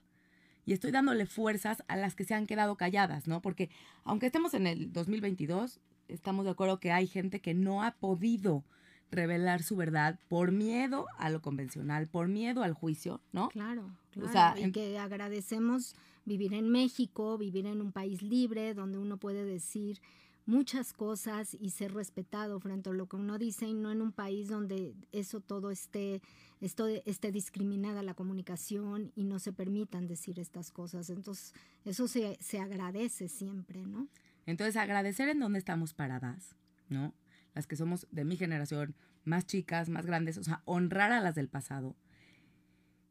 Y 0.66 0.74
estoy 0.74 0.90
dándole 0.90 1.24
fuerzas 1.24 1.82
a 1.88 1.96
las 1.96 2.14
que 2.14 2.24
se 2.24 2.34
han 2.34 2.46
quedado 2.46 2.76
calladas, 2.76 3.26
¿no? 3.26 3.40
Porque 3.40 3.70
aunque 4.04 4.26
estemos 4.26 4.52
en 4.52 4.66
el 4.66 4.92
2022, 4.92 5.80
estamos 6.08 6.44
de 6.44 6.50
acuerdo 6.50 6.78
que 6.78 6.92
hay 6.92 7.06
gente 7.06 7.40
que 7.40 7.54
no 7.54 7.82
ha 7.82 7.92
podido 7.92 8.64
revelar 9.10 9.62
su 9.62 9.76
verdad 9.76 10.18
por 10.28 10.52
miedo 10.52 11.06
a 11.16 11.30
lo 11.30 11.40
convencional, 11.40 12.06
por 12.06 12.28
miedo 12.28 12.62
al 12.62 12.74
juicio, 12.74 13.22
¿no? 13.32 13.48
Claro, 13.48 13.90
claro. 14.10 14.28
O 14.28 14.30
sea, 14.30 14.54
y 14.58 14.70
que 14.72 14.98
agradecemos 14.98 15.94
vivir 16.26 16.52
en 16.52 16.68
México, 16.68 17.38
vivir 17.38 17.64
en 17.64 17.80
un 17.80 17.92
país 17.92 18.20
libre 18.20 18.74
donde 18.74 18.98
uno 18.98 19.16
puede 19.16 19.44
decir 19.44 20.02
muchas 20.48 20.94
cosas 20.94 21.54
y 21.60 21.70
ser 21.70 21.92
respetado 21.92 22.58
frente 22.58 22.88
a 22.88 22.94
lo 22.94 23.06
que 23.06 23.16
uno 23.16 23.36
dice 23.36 23.66
y 23.66 23.74
no 23.74 23.92
en 23.92 24.00
un 24.00 24.12
país 24.12 24.48
donde 24.48 24.94
eso 25.12 25.40
todo 25.40 25.70
esté, 25.70 26.22
esté 26.60 27.32
discriminada 27.32 28.02
la 28.02 28.14
comunicación 28.14 29.12
y 29.14 29.24
no 29.24 29.40
se 29.40 29.52
permitan 29.52 30.06
decir 30.06 30.40
estas 30.40 30.70
cosas. 30.70 31.10
Entonces, 31.10 31.52
eso 31.84 32.08
se, 32.08 32.38
se 32.40 32.58
agradece 32.60 33.28
siempre, 33.28 33.84
¿no? 33.84 34.08
Entonces, 34.46 34.76
agradecer 34.76 35.28
en 35.28 35.38
dónde 35.38 35.58
estamos 35.58 35.92
paradas, 35.92 36.56
¿no? 36.88 37.12
Las 37.54 37.66
que 37.66 37.76
somos 37.76 38.06
de 38.10 38.24
mi 38.24 38.36
generación, 38.36 38.96
más 39.24 39.44
chicas, 39.44 39.90
más 39.90 40.06
grandes, 40.06 40.38
o 40.38 40.44
sea, 40.44 40.62
honrar 40.64 41.12
a 41.12 41.20
las 41.20 41.34
del 41.34 41.48
pasado 41.48 41.94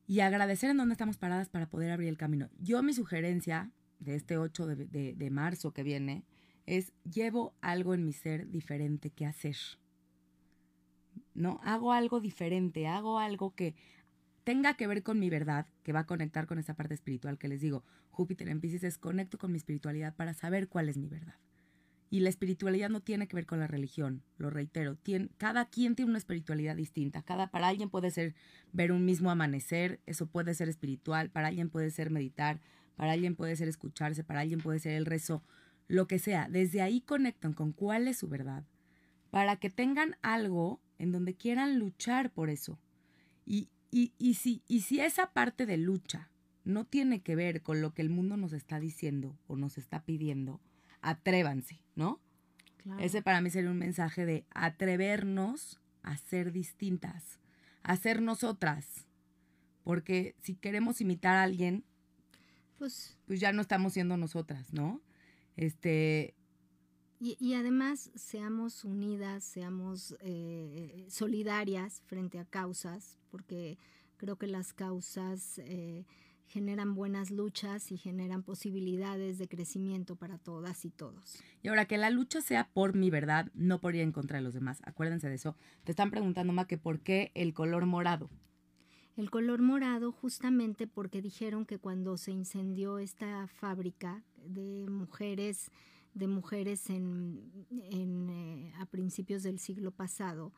y 0.07 0.21
agradecer 0.21 0.71
en 0.71 0.77
dónde 0.77 0.93
estamos 0.93 1.17
paradas 1.17 1.49
para 1.49 1.69
poder 1.69 1.91
abrir 1.91 2.09
el 2.09 2.17
camino. 2.17 2.49
Yo 2.57 2.81
mi 2.81 2.93
sugerencia 2.93 3.69
de 3.99 4.15
este 4.15 4.39
8 4.39 4.65
de, 4.65 4.75
de, 4.87 5.13
de, 5.13 5.29
marzo 5.29 5.71
que 5.71 5.83
viene 5.83 6.23
es 6.67 6.93
llevo 7.11 7.55
algo 7.61 7.95
en 7.95 8.05
mi 8.05 8.13
ser 8.13 8.51
diferente 8.51 9.09
que 9.09 9.25
hacer. 9.25 9.55
¿No? 11.33 11.59
Hago 11.63 11.93
algo 11.93 12.19
diferente, 12.19 12.85
hago 12.87 13.17
algo 13.17 13.55
que 13.55 13.73
tenga 14.43 14.75
que 14.75 14.85
ver 14.85 15.01
con 15.01 15.19
mi 15.19 15.29
verdad, 15.29 15.65
que 15.83 15.93
va 15.93 16.01
a 16.01 16.05
conectar 16.05 16.45
con 16.45 16.59
esa 16.59 16.75
parte 16.75 16.93
espiritual 16.93 17.37
que 17.37 17.47
les 17.47 17.61
digo. 17.61 17.83
Júpiter 18.11 18.49
en 18.49 18.59
Pisces 18.59 18.83
es 18.83 18.97
conecto 18.97 19.37
con 19.37 19.51
mi 19.51 19.57
espiritualidad 19.57 20.15
para 20.15 20.33
saber 20.33 20.67
cuál 20.67 20.89
es 20.89 20.97
mi 20.97 21.07
verdad. 21.07 21.35
Y 22.09 22.21
la 22.21 22.29
espiritualidad 22.29 22.89
no 22.89 23.01
tiene 23.01 23.27
que 23.27 23.35
ver 23.35 23.45
con 23.45 23.59
la 23.59 23.67
religión, 23.67 24.23
lo 24.37 24.49
reitero. 24.49 24.97
Cada 25.37 25.65
quien 25.65 25.95
tiene 25.95 26.11
una 26.11 26.17
espiritualidad 26.17 26.75
distinta. 26.75 27.21
Cada, 27.21 27.47
para 27.47 27.67
alguien 27.67 27.89
puede 27.89 28.11
ser 28.11 28.33
ver 28.71 28.91
un 28.91 29.03
mismo 29.05 29.29
amanecer, 29.29 29.99
eso 30.05 30.27
puede 30.27 30.53
ser 30.53 30.69
espiritual. 30.69 31.29
Para 31.29 31.47
alguien 31.47 31.69
puede 31.69 31.91
ser 31.91 32.09
meditar, 32.09 32.61
para 32.95 33.11
alguien 33.11 33.35
puede 33.35 33.55
ser 33.57 33.67
escucharse, 33.67 34.23
para 34.23 34.39
alguien 34.39 34.59
puede 34.59 34.79
ser 34.79 34.93
el 34.93 35.05
rezo, 35.05 35.43
lo 35.87 36.07
que 36.07 36.19
sea. 36.19 36.47
Desde 36.49 36.81
ahí 36.81 37.01
conectan 37.01 37.53
con 37.53 37.71
cuál 37.71 38.07
es 38.07 38.17
su 38.17 38.27
verdad. 38.27 38.63
Para 39.31 39.57
que 39.57 39.69
tengan 39.69 40.15
algo 40.21 40.81
en 40.99 41.11
donde 41.11 41.35
quieran 41.35 41.79
luchar 41.79 42.31
por 42.31 42.49
eso. 42.49 42.79
Y, 43.45 43.69
y, 43.91 44.13
y, 44.17 44.35
si, 44.35 44.61
y 44.67 44.81
si 44.81 44.99
esa 44.99 45.31
parte 45.31 45.65
de 45.65 45.77
lucha 45.77 46.29
no 46.63 46.85
tiene 46.85 47.21
que 47.21 47.35
ver 47.35 47.61
con 47.61 47.81
lo 47.81 47.93
que 47.93 48.01
el 48.01 48.09
mundo 48.09 48.35
nos 48.37 48.53
está 48.53 48.79
diciendo 48.79 49.37
o 49.47 49.55
nos 49.55 49.77
está 49.77 50.03
pidiendo, 50.03 50.59
atrévanse, 51.01 51.79
¿no? 51.95 52.19
Claro. 52.83 53.01
Ese 53.01 53.21
para 53.21 53.41
mí 53.41 53.49
sería 53.49 53.69
un 53.69 53.77
mensaje 53.77 54.25
de 54.25 54.45
atrevernos 54.51 55.79
a 56.03 56.17
ser 56.17 56.51
distintas, 56.51 57.39
a 57.83 57.95
ser 57.95 58.21
nosotras. 58.21 59.05
Porque 59.83 60.35
si 60.41 60.55
queremos 60.55 60.99
imitar 60.99 61.35
a 61.37 61.43
alguien, 61.43 61.85
pues, 62.77 63.17
pues 63.25 63.39
ya 63.39 63.53
no 63.53 63.61
estamos 63.61 63.93
siendo 63.93 64.17
nosotras, 64.17 64.73
¿no? 64.73 65.01
Este. 65.57 66.33
Y, 67.19 67.35
y 67.39 67.55
además, 67.55 68.11
seamos 68.15 68.85
unidas, 68.85 69.43
seamos 69.43 70.15
eh, 70.21 71.05
solidarias 71.09 72.01
frente 72.05 72.39
a 72.39 72.45
causas, 72.45 73.17
porque 73.29 73.77
creo 74.15 74.37
que 74.37 74.47
las 74.47 74.71
causas. 74.71 75.59
Eh, 75.59 76.05
generan 76.47 76.95
buenas 76.95 77.29
luchas 77.29 77.91
y 77.91 77.97
generan 77.97 78.41
posibilidades 78.41 79.37
de 79.37 79.47
crecimiento 79.47 80.15
para 80.15 80.37
todas 80.37 80.85
y 80.85 80.89
todos. 80.89 81.43
Y 81.61 81.67
ahora 81.67 81.85
que 81.85 81.97
la 81.97 82.09
lucha 82.09 82.41
sea 82.41 82.69
por 82.73 82.95
mi 82.95 83.09
verdad, 83.09 83.51
no 83.53 83.79
por 83.79 83.95
ir 83.95 84.01
en 84.01 84.11
contra 84.11 84.37
de 84.37 84.43
los 84.43 84.53
demás. 84.53 84.81
Acuérdense 84.85 85.27
de 85.29 85.35
eso. 85.35 85.55
Te 85.83 85.91
están 85.91 86.09
preguntando, 86.09 86.53
más 86.53 86.67
que 86.67 86.77
por 86.77 87.01
qué 87.01 87.31
el 87.35 87.53
color 87.53 87.85
morado. 87.85 88.29
El 89.17 89.31
color 89.31 89.61
morado 89.61 90.11
justamente 90.11 90.85
porque 90.87 91.21
dijeron 91.21 91.65
que 91.65 91.79
cuando 91.79 92.17
se 92.17 92.31
incendió 92.31 92.99
esta 92.99 93.47
fábrica 93.47 94.23
de 94.45 94.85
mujeres 94.89 95.71
de 96.13 96.27
mujeres 96.27 96.89
en, 96.89 97.51
en 97.69 98.29
eh, 98.29 98.73
a 98.79 98.85
principios 98.87 99.43
del 99.43 99.59
siglo 99.59 99.91
pasado 99.91 100.51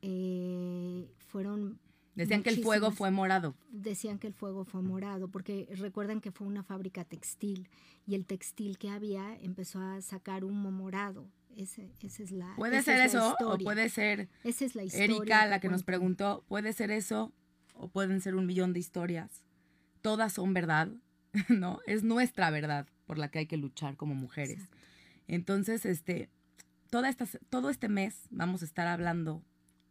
eh, 0.00 1.10
fueron 1.18 1.78
Decían 2.14 2.42
que 2.42 2.50
el 2.50 2.62
fuego 2.62 2.90
fue 2.90 3.10
morado. 3.10 3.54
Decían 3.70 4.18
que 4.18 4.26
el 4.26 4.34
fuego 4.34 4.66
fue 4.66 4.82
morado, 4.82 5.28
porque 5.28 5.66
recuerdan 5.76 6.20
que 6.20 6.30
fue 6.30 6.46
una 6.46 6.62
fábrica 6.62 7.04
textil 7.04 7.70
y 8.06 8.14
el 8.14 8.26
textil 8.26 8.76
que 8.76 8.90
había 8.90 9.34
empezó 9.40 9.80
a 9.80 10.02
sacar 10.02 10.44
humo 10.44 10.70
morado. 10.70 11.26
Ese, 11.56 11.90
esa 12.00 12.22
es 12.22 12.30
la 12.30 12.54
Puede 12.56 12.76
esa 12.78 12.84
ser 12.84 12.94
es 12.94 13.14
la 13.14 13.18
eso 13.20 13.30
historia. 13.30 13.54
o 13.54 13.58
puede 13.58 13.88
ser 13.88 14.28
Esa 14.44 14.64
es 14.64 14.74
la 14.74 14.84
historia 14.84 15.04
Erika, 15.04 15.46
la 15.46 15.60
que 15.60 15.68
nos 15.68 15.84
preguntó, 15.84 16.44
puede 16.48 16.72
ser 16.72 16.90
eso 16.90 17.32
o 17.72 17.88
pueden 17.88 18.20
ser 18.20 18.34
un 18.34 18.46
millón 18.46 18.72
de 18.72 18.80
historias. 18.80 19.44
Todas 20.00 20.32
son 20.34 20.54
verdad, 20.54 20.88
¿no? 21.48 21.80
Es 21.86 22.02
nuestra 22.04 22.50
verdad 22.50 22.88
por 23.06 23.18
la 23.18 23.28
que 23.28 23.40
hay 23.40 23.46
que 23.46 23.56
luchar 23.56 23.96
como 23.96 24.14
mujeres. 24.14 24.60
Exacto. 24.60 24.76
Entonces, 25.28 25.86
este, 25.86 26.28
toda 26.90 27.08
esta, 27.08 27.26
todo 27.48 27.70
este 27.70 27.88
mes 27.88 28.26
vamos 28.30 28.62
a 28.62 28.64
estar 28.64 28.86
hablando 28.86 29.42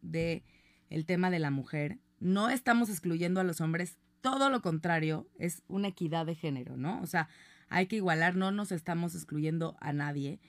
de 0.02 0.44
el 0.89 1.06
tema 1.06 1.32
de 1.32 1.39
la 1.39 1.52
mujer. 1.52 2.00
No 2.20 2.50
estamos 2.50 2.89
excluyendo 2.89 3.39
a 3.39 3.44
los 3.44 3.62
hombres, 3.62 3.98
todo 4.22 4.50
lo 4.50 4.62
contrario, 4.62 5.28
es 5.39 5.63
una 5.67 5.88
equidad 5.88 6.26
de 6.26 6.36
género, 6.36 6.78
¿no? 6.78 7.02
O 7.02 7.08
sea, 7.08 7.28
hay 7.70 7.88
que 7.88 7.96
igualar, 7.96 8.36
no 8.36 8.52
nos 8.52 8.72
estamos 8.72 9.15
excluyendo 9.15 9.76
a 9.80 9.94
nadie. 9.94 10.39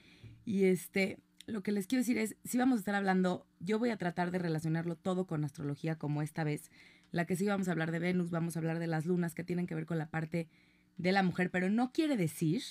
Y 0.45 0.65
este, 0.65 1.21
lo 1.47 1.63
que 1.63 1.73
les 1.73 1.87
quiero 1.87 2.03
decir 2.03 2.19
es, 2.19 2.37
si 2.45 2.59
vamos 2.59 2.77
a 2.77 2.81
estar 2.81 2.95
hablando, 2.95 3.47
yo 3.61 3.79
voy 3.79 3.91
a 3.91 3.97
tratar 3.97 4.31
de 4.31 4.39
relacionarlo 4.39 4.97
todo 4.97 5.27
con 5.27 5.45
astrología 5.45 5.97
como 5.97 6.21
esta 6.21 6.45
vez. 6.45 6.71
La 7.13 7.27
que 7.27 7.37
sí 7.37 7.47
vamos 7.47 7.69
a 7.69 7.73
hablar 7.73 7.93
de 7.93 7.99
Venus, 7.99 8.31
vamos 8.31 8.57
a 8.57 8.59
hablar 8.59 8.79
de 8.79 8.87
las 8.89 9.07
lunas 9.07 9.35
que 9.35 9.45
tienen 9.45 9.67
que 9.67 9.75
ver 9.75 9.87
con 9.87 9.99
la 9.99 10.11
parte 10.11 10.49
de 10.97 11.13
la 11.13 11.23
mujer, 11.23 11.51
pero 11.51 11.71
no 11.71 11.93
quiere 11.93 12.17
decir 12.17 12.63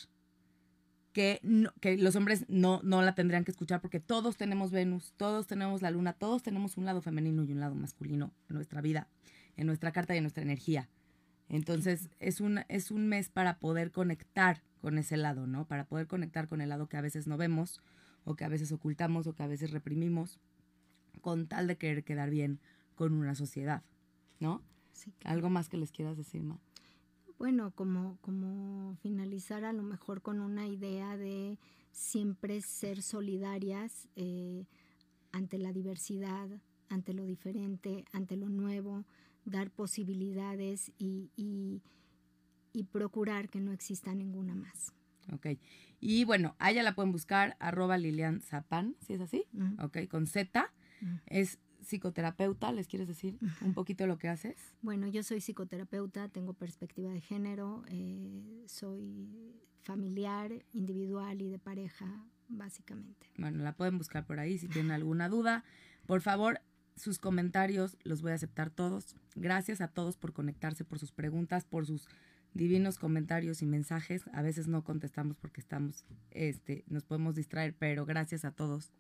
que, 1.13 1.39
los 1.99 2.15
hombres 2.15 2.45
no, 2.47 2.81
no 2.83 3.01
la 3.01 3.15
tendrían 3.15 3.43
que 3.43 3.51
escuchar 3.51 3.81
porque 3.81 3.99
todos 3.99 4.37
tenemos 4.37 4.71
Venus, 4.71 5.13
todos 5.17 5.47
tenemos 5.47 5.81
la 5.81 5.91
luna, 5.91 6.13
todos 6.13 6.41
tenemos 6.41 6.77
un 6.77 6.85
lado 6.85 7.01
femenino 7.01 7.43
y 7.43 7.51
un 7.51 7.59
lado 7.59 7.75
masculino 7.75 8.33
en 8.49 8.55
nuestra 8.55 8.81
vida, 8.81 9.07
en 9.57 9.67
nuestra 9.67 9.91
carta 9.91 10.13
y 10.13 10.17
en 10.17 10.23
nuestra 10.23 10.43
energía. 10.43 10.89
Entonces 11.49 12.09
es 12.19 12.39
un, 12.39 12.61
es 12.69 12.91
un 12.91 13.07
mes 13.07 13.29
para 13.29 13.59
poder 13.59 13.91
conectar 13.91 14.63
con 14.79 14.97
ese 14.97 15.17
lado, 15.17 15.47
¿no? 15.47 15.67
Para 15.67 15.85
poder 15.85 16.07
conectar 16.07 16.47
con 16.47 16.61
el 16.61 16.69
lado 16.69 16.87
que 16.87 16.97
a 16.97 17.01
veces 17.01 17.27
no 17.27 17.37
vemos 17.37 17.81
o 18.23 18.35
que 18.35 18.45
a 18.45 18.49
veces 18.49 18.71
ocultamos 18.71 19.27
o 19.27 19.33
que 19.33 19.43
a 19.43 19.47
veces 19.47 19.71
reprimimos 19.71 20.39
con 21.19 21.47
tal 21.47 21.67
de 21.67 21.77
querer 21.77 22.03
quedar 22.03 22.29
bien 22.29 22.59
con 22.95 23.13
una 23.13 23.35
sociedad, 23.35 23.83
¿no? 24.41 24.61
Sí, 24.91 25.13
¿Algo 25.23 25.49
más 25.49 25.69
que 25.69 25.77
les 25.77 25.91
quieras 25.91 26.17
decir, 26.17 26.43
Ma? 26.43 26.59
Bueno, 27.39 27.71
como, 27.71 28.17
como 28.21 28.95
finalizar 28.97 29.63
a 29.63 29.73
lo 29.73 29.81
mejor 29.81 30.21
con 30.21 30.41
una 30.41 30.67
idea 30.67 31.17
de 31.17 31.57
siempre 31.91 32.61
ser 32.61 33.01
solidarias 33.01 34.07
eh, 34.15 34.65
ante 35.31 35.57
la 35.57 35.71
diversidad, 35.71 36.49
ante 36.89 37.13
lo 37.13 37.23
diferente, 37.25 38.05
ante 38.11 38.35
lo 38.35 38.49
nuevo, 38.49 39.05
dar 39.45 39.71
posibilidades 39.71 40.91
y, 40.97 41.31
y, 41.35 41.81
procurar 42.91 43.49
que 43.49 43.61
no 43.61 43.71
exista 43.71 44.13
ninguna 44.13 44.53
más. 44.53 44.93
Ok. 45.31 45.47
Y 45.99 46.25
bueno, 46.25 46.55
a 46.59 46.71
ella 46.71 46.83
la 46.83 46.93
pueden 46.93 47.11
buscar, 47.11 47.55
arroba 47.59 47.97
Lilian 47.97 48.41
Zapan, 48.41 48.95
si 48.99 49.13
es 49.13 49.21
así, 49.21 49.45
ok, 49.79 50.07
con 50.09 50.27
Z. 50.27 50.71
Es 51.25 51.59
psicoterapeuta, 51.81 52.71
¿les 52.71 52.87
quieres 52.87 53.07
decir 53.07 53.37
un 53.61 53.73
poquito 53.73 54.07
lo 54.07 54.17
que 54.17 54.29
haces? 54.29 54.55
Bueno, 54.81 55.07
yo 55.07 55.23
soy 55.23 55.41
psicoterapeuta, 55.41 56.29
tengo 56.29 56.53
perspectiva 56.53 57.11
de 57.11 57.21
género, 57.21 57.83
eh, 57.87 58.63
soy 58.67 59.61
familiar, 59.81 60.51
individual 60.73 61.41
y 61.41 61.49
de 61.49 61.59
pareja, 61.59 62.23
básicamente. 62.47 63.27
Bueno, 63.37 63.63
la 63.63 63.75
pueden 63.75 63.97
buscar 63.97 64.25
por 64.25 64.39
ahí 64.39 64.57
si 64.57 64.67
tienen 64.67 64.91
alguna 64.91 65.27
duda. 65.27 65.63
Por 66.05 66.21
favor, 66.21 66.61
sus 66.95 67.19
comentarios 67.19 67.97
los 68.03 68.21
voy 68.21 68.31
a 68.31 68.35
aceptar 68.35 68.69
todos. 68.69 69.15
Gracias 69.35 69.81
a 69.81 69.87
todos 69.87 70.17
por 70.17 70.33
conectarse, 70.33 70.85
por 70.85 70.99
sus 70.99 71.11
preguntas, 71.11 71.65
por 71.65 71.85
sus 71.85 72.07
divinos 72.53 72.99
comentarios 72.99 73.61
y 73.61 73.65
mensajes. 73.65 74.25
A 74.33 74.41
veces 74.41 74.67
no 74.67 74.83
contestamos 74.83 75.37
porque 75.37 75.61
estamos, 75.61 76.05
este, 76.31 76.83
nos 76.87 77.03
podemos 77.03 77.35
distraer, 77.35 77.75
pero 77.77 78.05
gracias 78.05 78.45
a 78.45 78.51
todos 78.51 78.91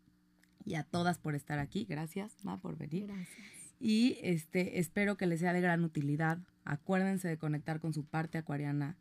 y 0.65 0.75
a 0.75 0.83
todas 0.83 1.17
por 1.17 1.35
estar 1.35 1.59
aquí. 1.59 1.85
Gracias, 1.87 2.43
Ma, 2.43 2.59
por 2.59 2.77
venir. 2.77 3.07
Gracias. 3.07 3.61
Y 3.79 4.17
este, 4.21 4.79
espero 4.79 5.17
que 5.17 5.25
les 5.25 5.39
sea 5.39 5.53
de 5.53 5.61
gran 5.61 5.83
utilidad. 5.83 6.39
Acuérdense 6.65 7.27
de 7.27 7.37
conectar 7.37 7.79
con 7.79 7.93
su 7.93 8.05
parte 8.05 8.37
acuariana, 8.37 8.95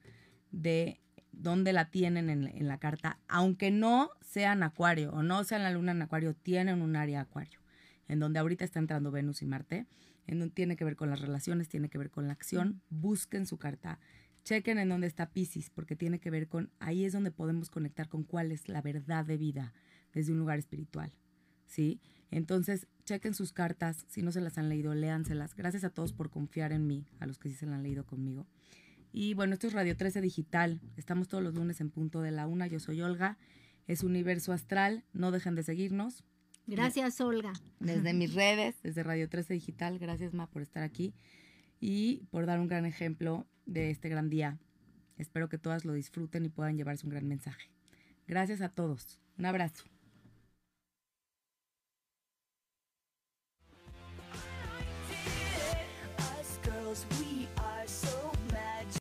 de 0.52 1.00
dónde 1.32 1.72
la 1.72 1.90
tienen 1.90 2.30
en, 2.30 2.46
en 2.46 2.66
la 2.66 2.78
carta. 2.78 3.18
Aunque 3.28 3.70
no 3.70 4.10
sean 4.22 4.62
acuario 4.62 5.12
o 5.12 5.22
no 5.22 5.44
sean 5.44 5.62
la 5.62 5.70
luna 5.70 5.92
en 5.92 6.02
acuario, 6.02 6.34
tienen 6.34 6.80
un 6.80 6.96
área 6.96 7.20
acuario, 7.20 7.60
en 8.08 8.20
donde 8.20 8.38
ahorita 8.38 8.64
está 8.64 8.78
entrando 8.78 9.10
Venus 9.10 9.42
y 9.42 9.46
Marte, 9.46 9.86
en 10.26 10.38
donde 10.38 10.54
tiene 10.54 10.76
que 10.76 10.84
ver 10.84 10.96
con 10.96 11.10
las 11.10 11.20
relaciones, 11.20 11.68
tiene 11.68 11.90
que 11.90 11.98
ver 11.98 12.10
con 12.10 12.26
la 12.26 12.32
acción. 12.32 12.80
Busquen 12.88 13.46
su 13.46 13.58
carta. 13.58 13.98
Chequen 14.44 14.78
en 14.78 14.88
dónde 14.88 15.06
está 15.06 15.30
Pisces, 15.30 15.68
porque 15.68 15.96
tiene 15.96 16.20
que 16.20 16.30
ver 16.30 16.48
con, 16.48 16.70
ahí 16.78 17.04
es 17.04 17.12
donde 17.12 17.30
podemos 17.30 17.68
conectar 17.68 18.08
con 18.08 18.24
cuál 18.24 18.52
es 18.52 18.68
la 18.68 18.80
verdad 18.80 19.26
de 19.26 19.36
vida 19.36 19.74
desde 20.14 20.32
un 20.32 20.38
lugar 20.38 20.58
espiritual. 20.58 21.12
¿Sí? 21.70 22.00
Entonces, 22.30 22.86
chequen 23.04 23.34
sus 23.34 23.52
cartas, 23.52 24.04
si 24.08 24.22
no 24.22 24.32
se 24.32 24.40
las 24.40 24.58
han 24.58 24.68
leído, 24.68 24.94
léanselas. 24.94 25.54
Gracias 25.54 25.84
a 25.84 25.90
todos 25.90 26.12
por 26.12 26.30
confiar 26.30 26.72
en 26.72 26.86
mí, 26.86 27.06
a 27.18 27.26
los 27.26 27.38
que 27.38 27.48
sí 27.48 27.54
se 27.54 27.66
las 27.66 27.76
han 27.76 27.82
leído 27.82 28.04
conmigo. 28.04 28.46
Y 29.12 29.34
bueno, 29.34 29.54
esto 29.54 29.66
es 29.66 29.72
Radio 29.72 29.96
13 29.96 30.20
Digital. 30.20 30.80
Estamos 30.96 31.28
todos 31.28 31.42
los 31.42 31.54
lunes 31.54 31.80
en 31.80 31.90
punto 31.90 32.20
de 32.20 32.30
la 32.30 32.46
una. 32.46 32.66
Yo 32.66 32.78
soy 32.78 33.00
Olga. 33.00 33.38
Es 33.88 34.04
Universo 34.04 34.52
Astral. 34.52 35.04
No 35.12 35.32
dejen 35.32 35.56
de 35.56 35.64
seguirnos. 35.64 36.22
Gracias, 36.66 37.20
Olga. 37.20 37.52
Desde 37.80 38.12
mis 38.12 38.34
redes, 38.34 38.76
desde 38.82 39.02
Radio 39.02 39.28
13 39.28 39.54
Digital. 39.54 39.98
Gracias, 39.98 40.32
Ma, 40.32 40.46
por 40.46 40.62
estar 40.62 40.84
aquí 40.84 41.12
y 41.80 42.22
por 42.30 42.46
dar 42.46 42.60
un 42.60 42.68
gran 42.68 42.86
ejemplo 42.86 43.46
de 43.66 43.90
este 43.90 44.08
gran 44.08 44.30
día. 44.30 44.58
Espero 45.18 45.48
que 45.48 45.58
todas 45.58 45.84
lo 45.84 45.92
disfruten 45.92 46.44
y 46.44 46.48
puedan 46.48 46.76
llevarse 46.76 47.04
un 47.04 47.10
gran 47.10 47.26
mensaje. 47.26 47.70
Gracias 48.28 48.60
a 48.60 48.68
todos. 48.68 49.18
Un 49.38 49.46
abrazo. 49.46 49.84
Cause 56.90 57.06
we 57.20 57.29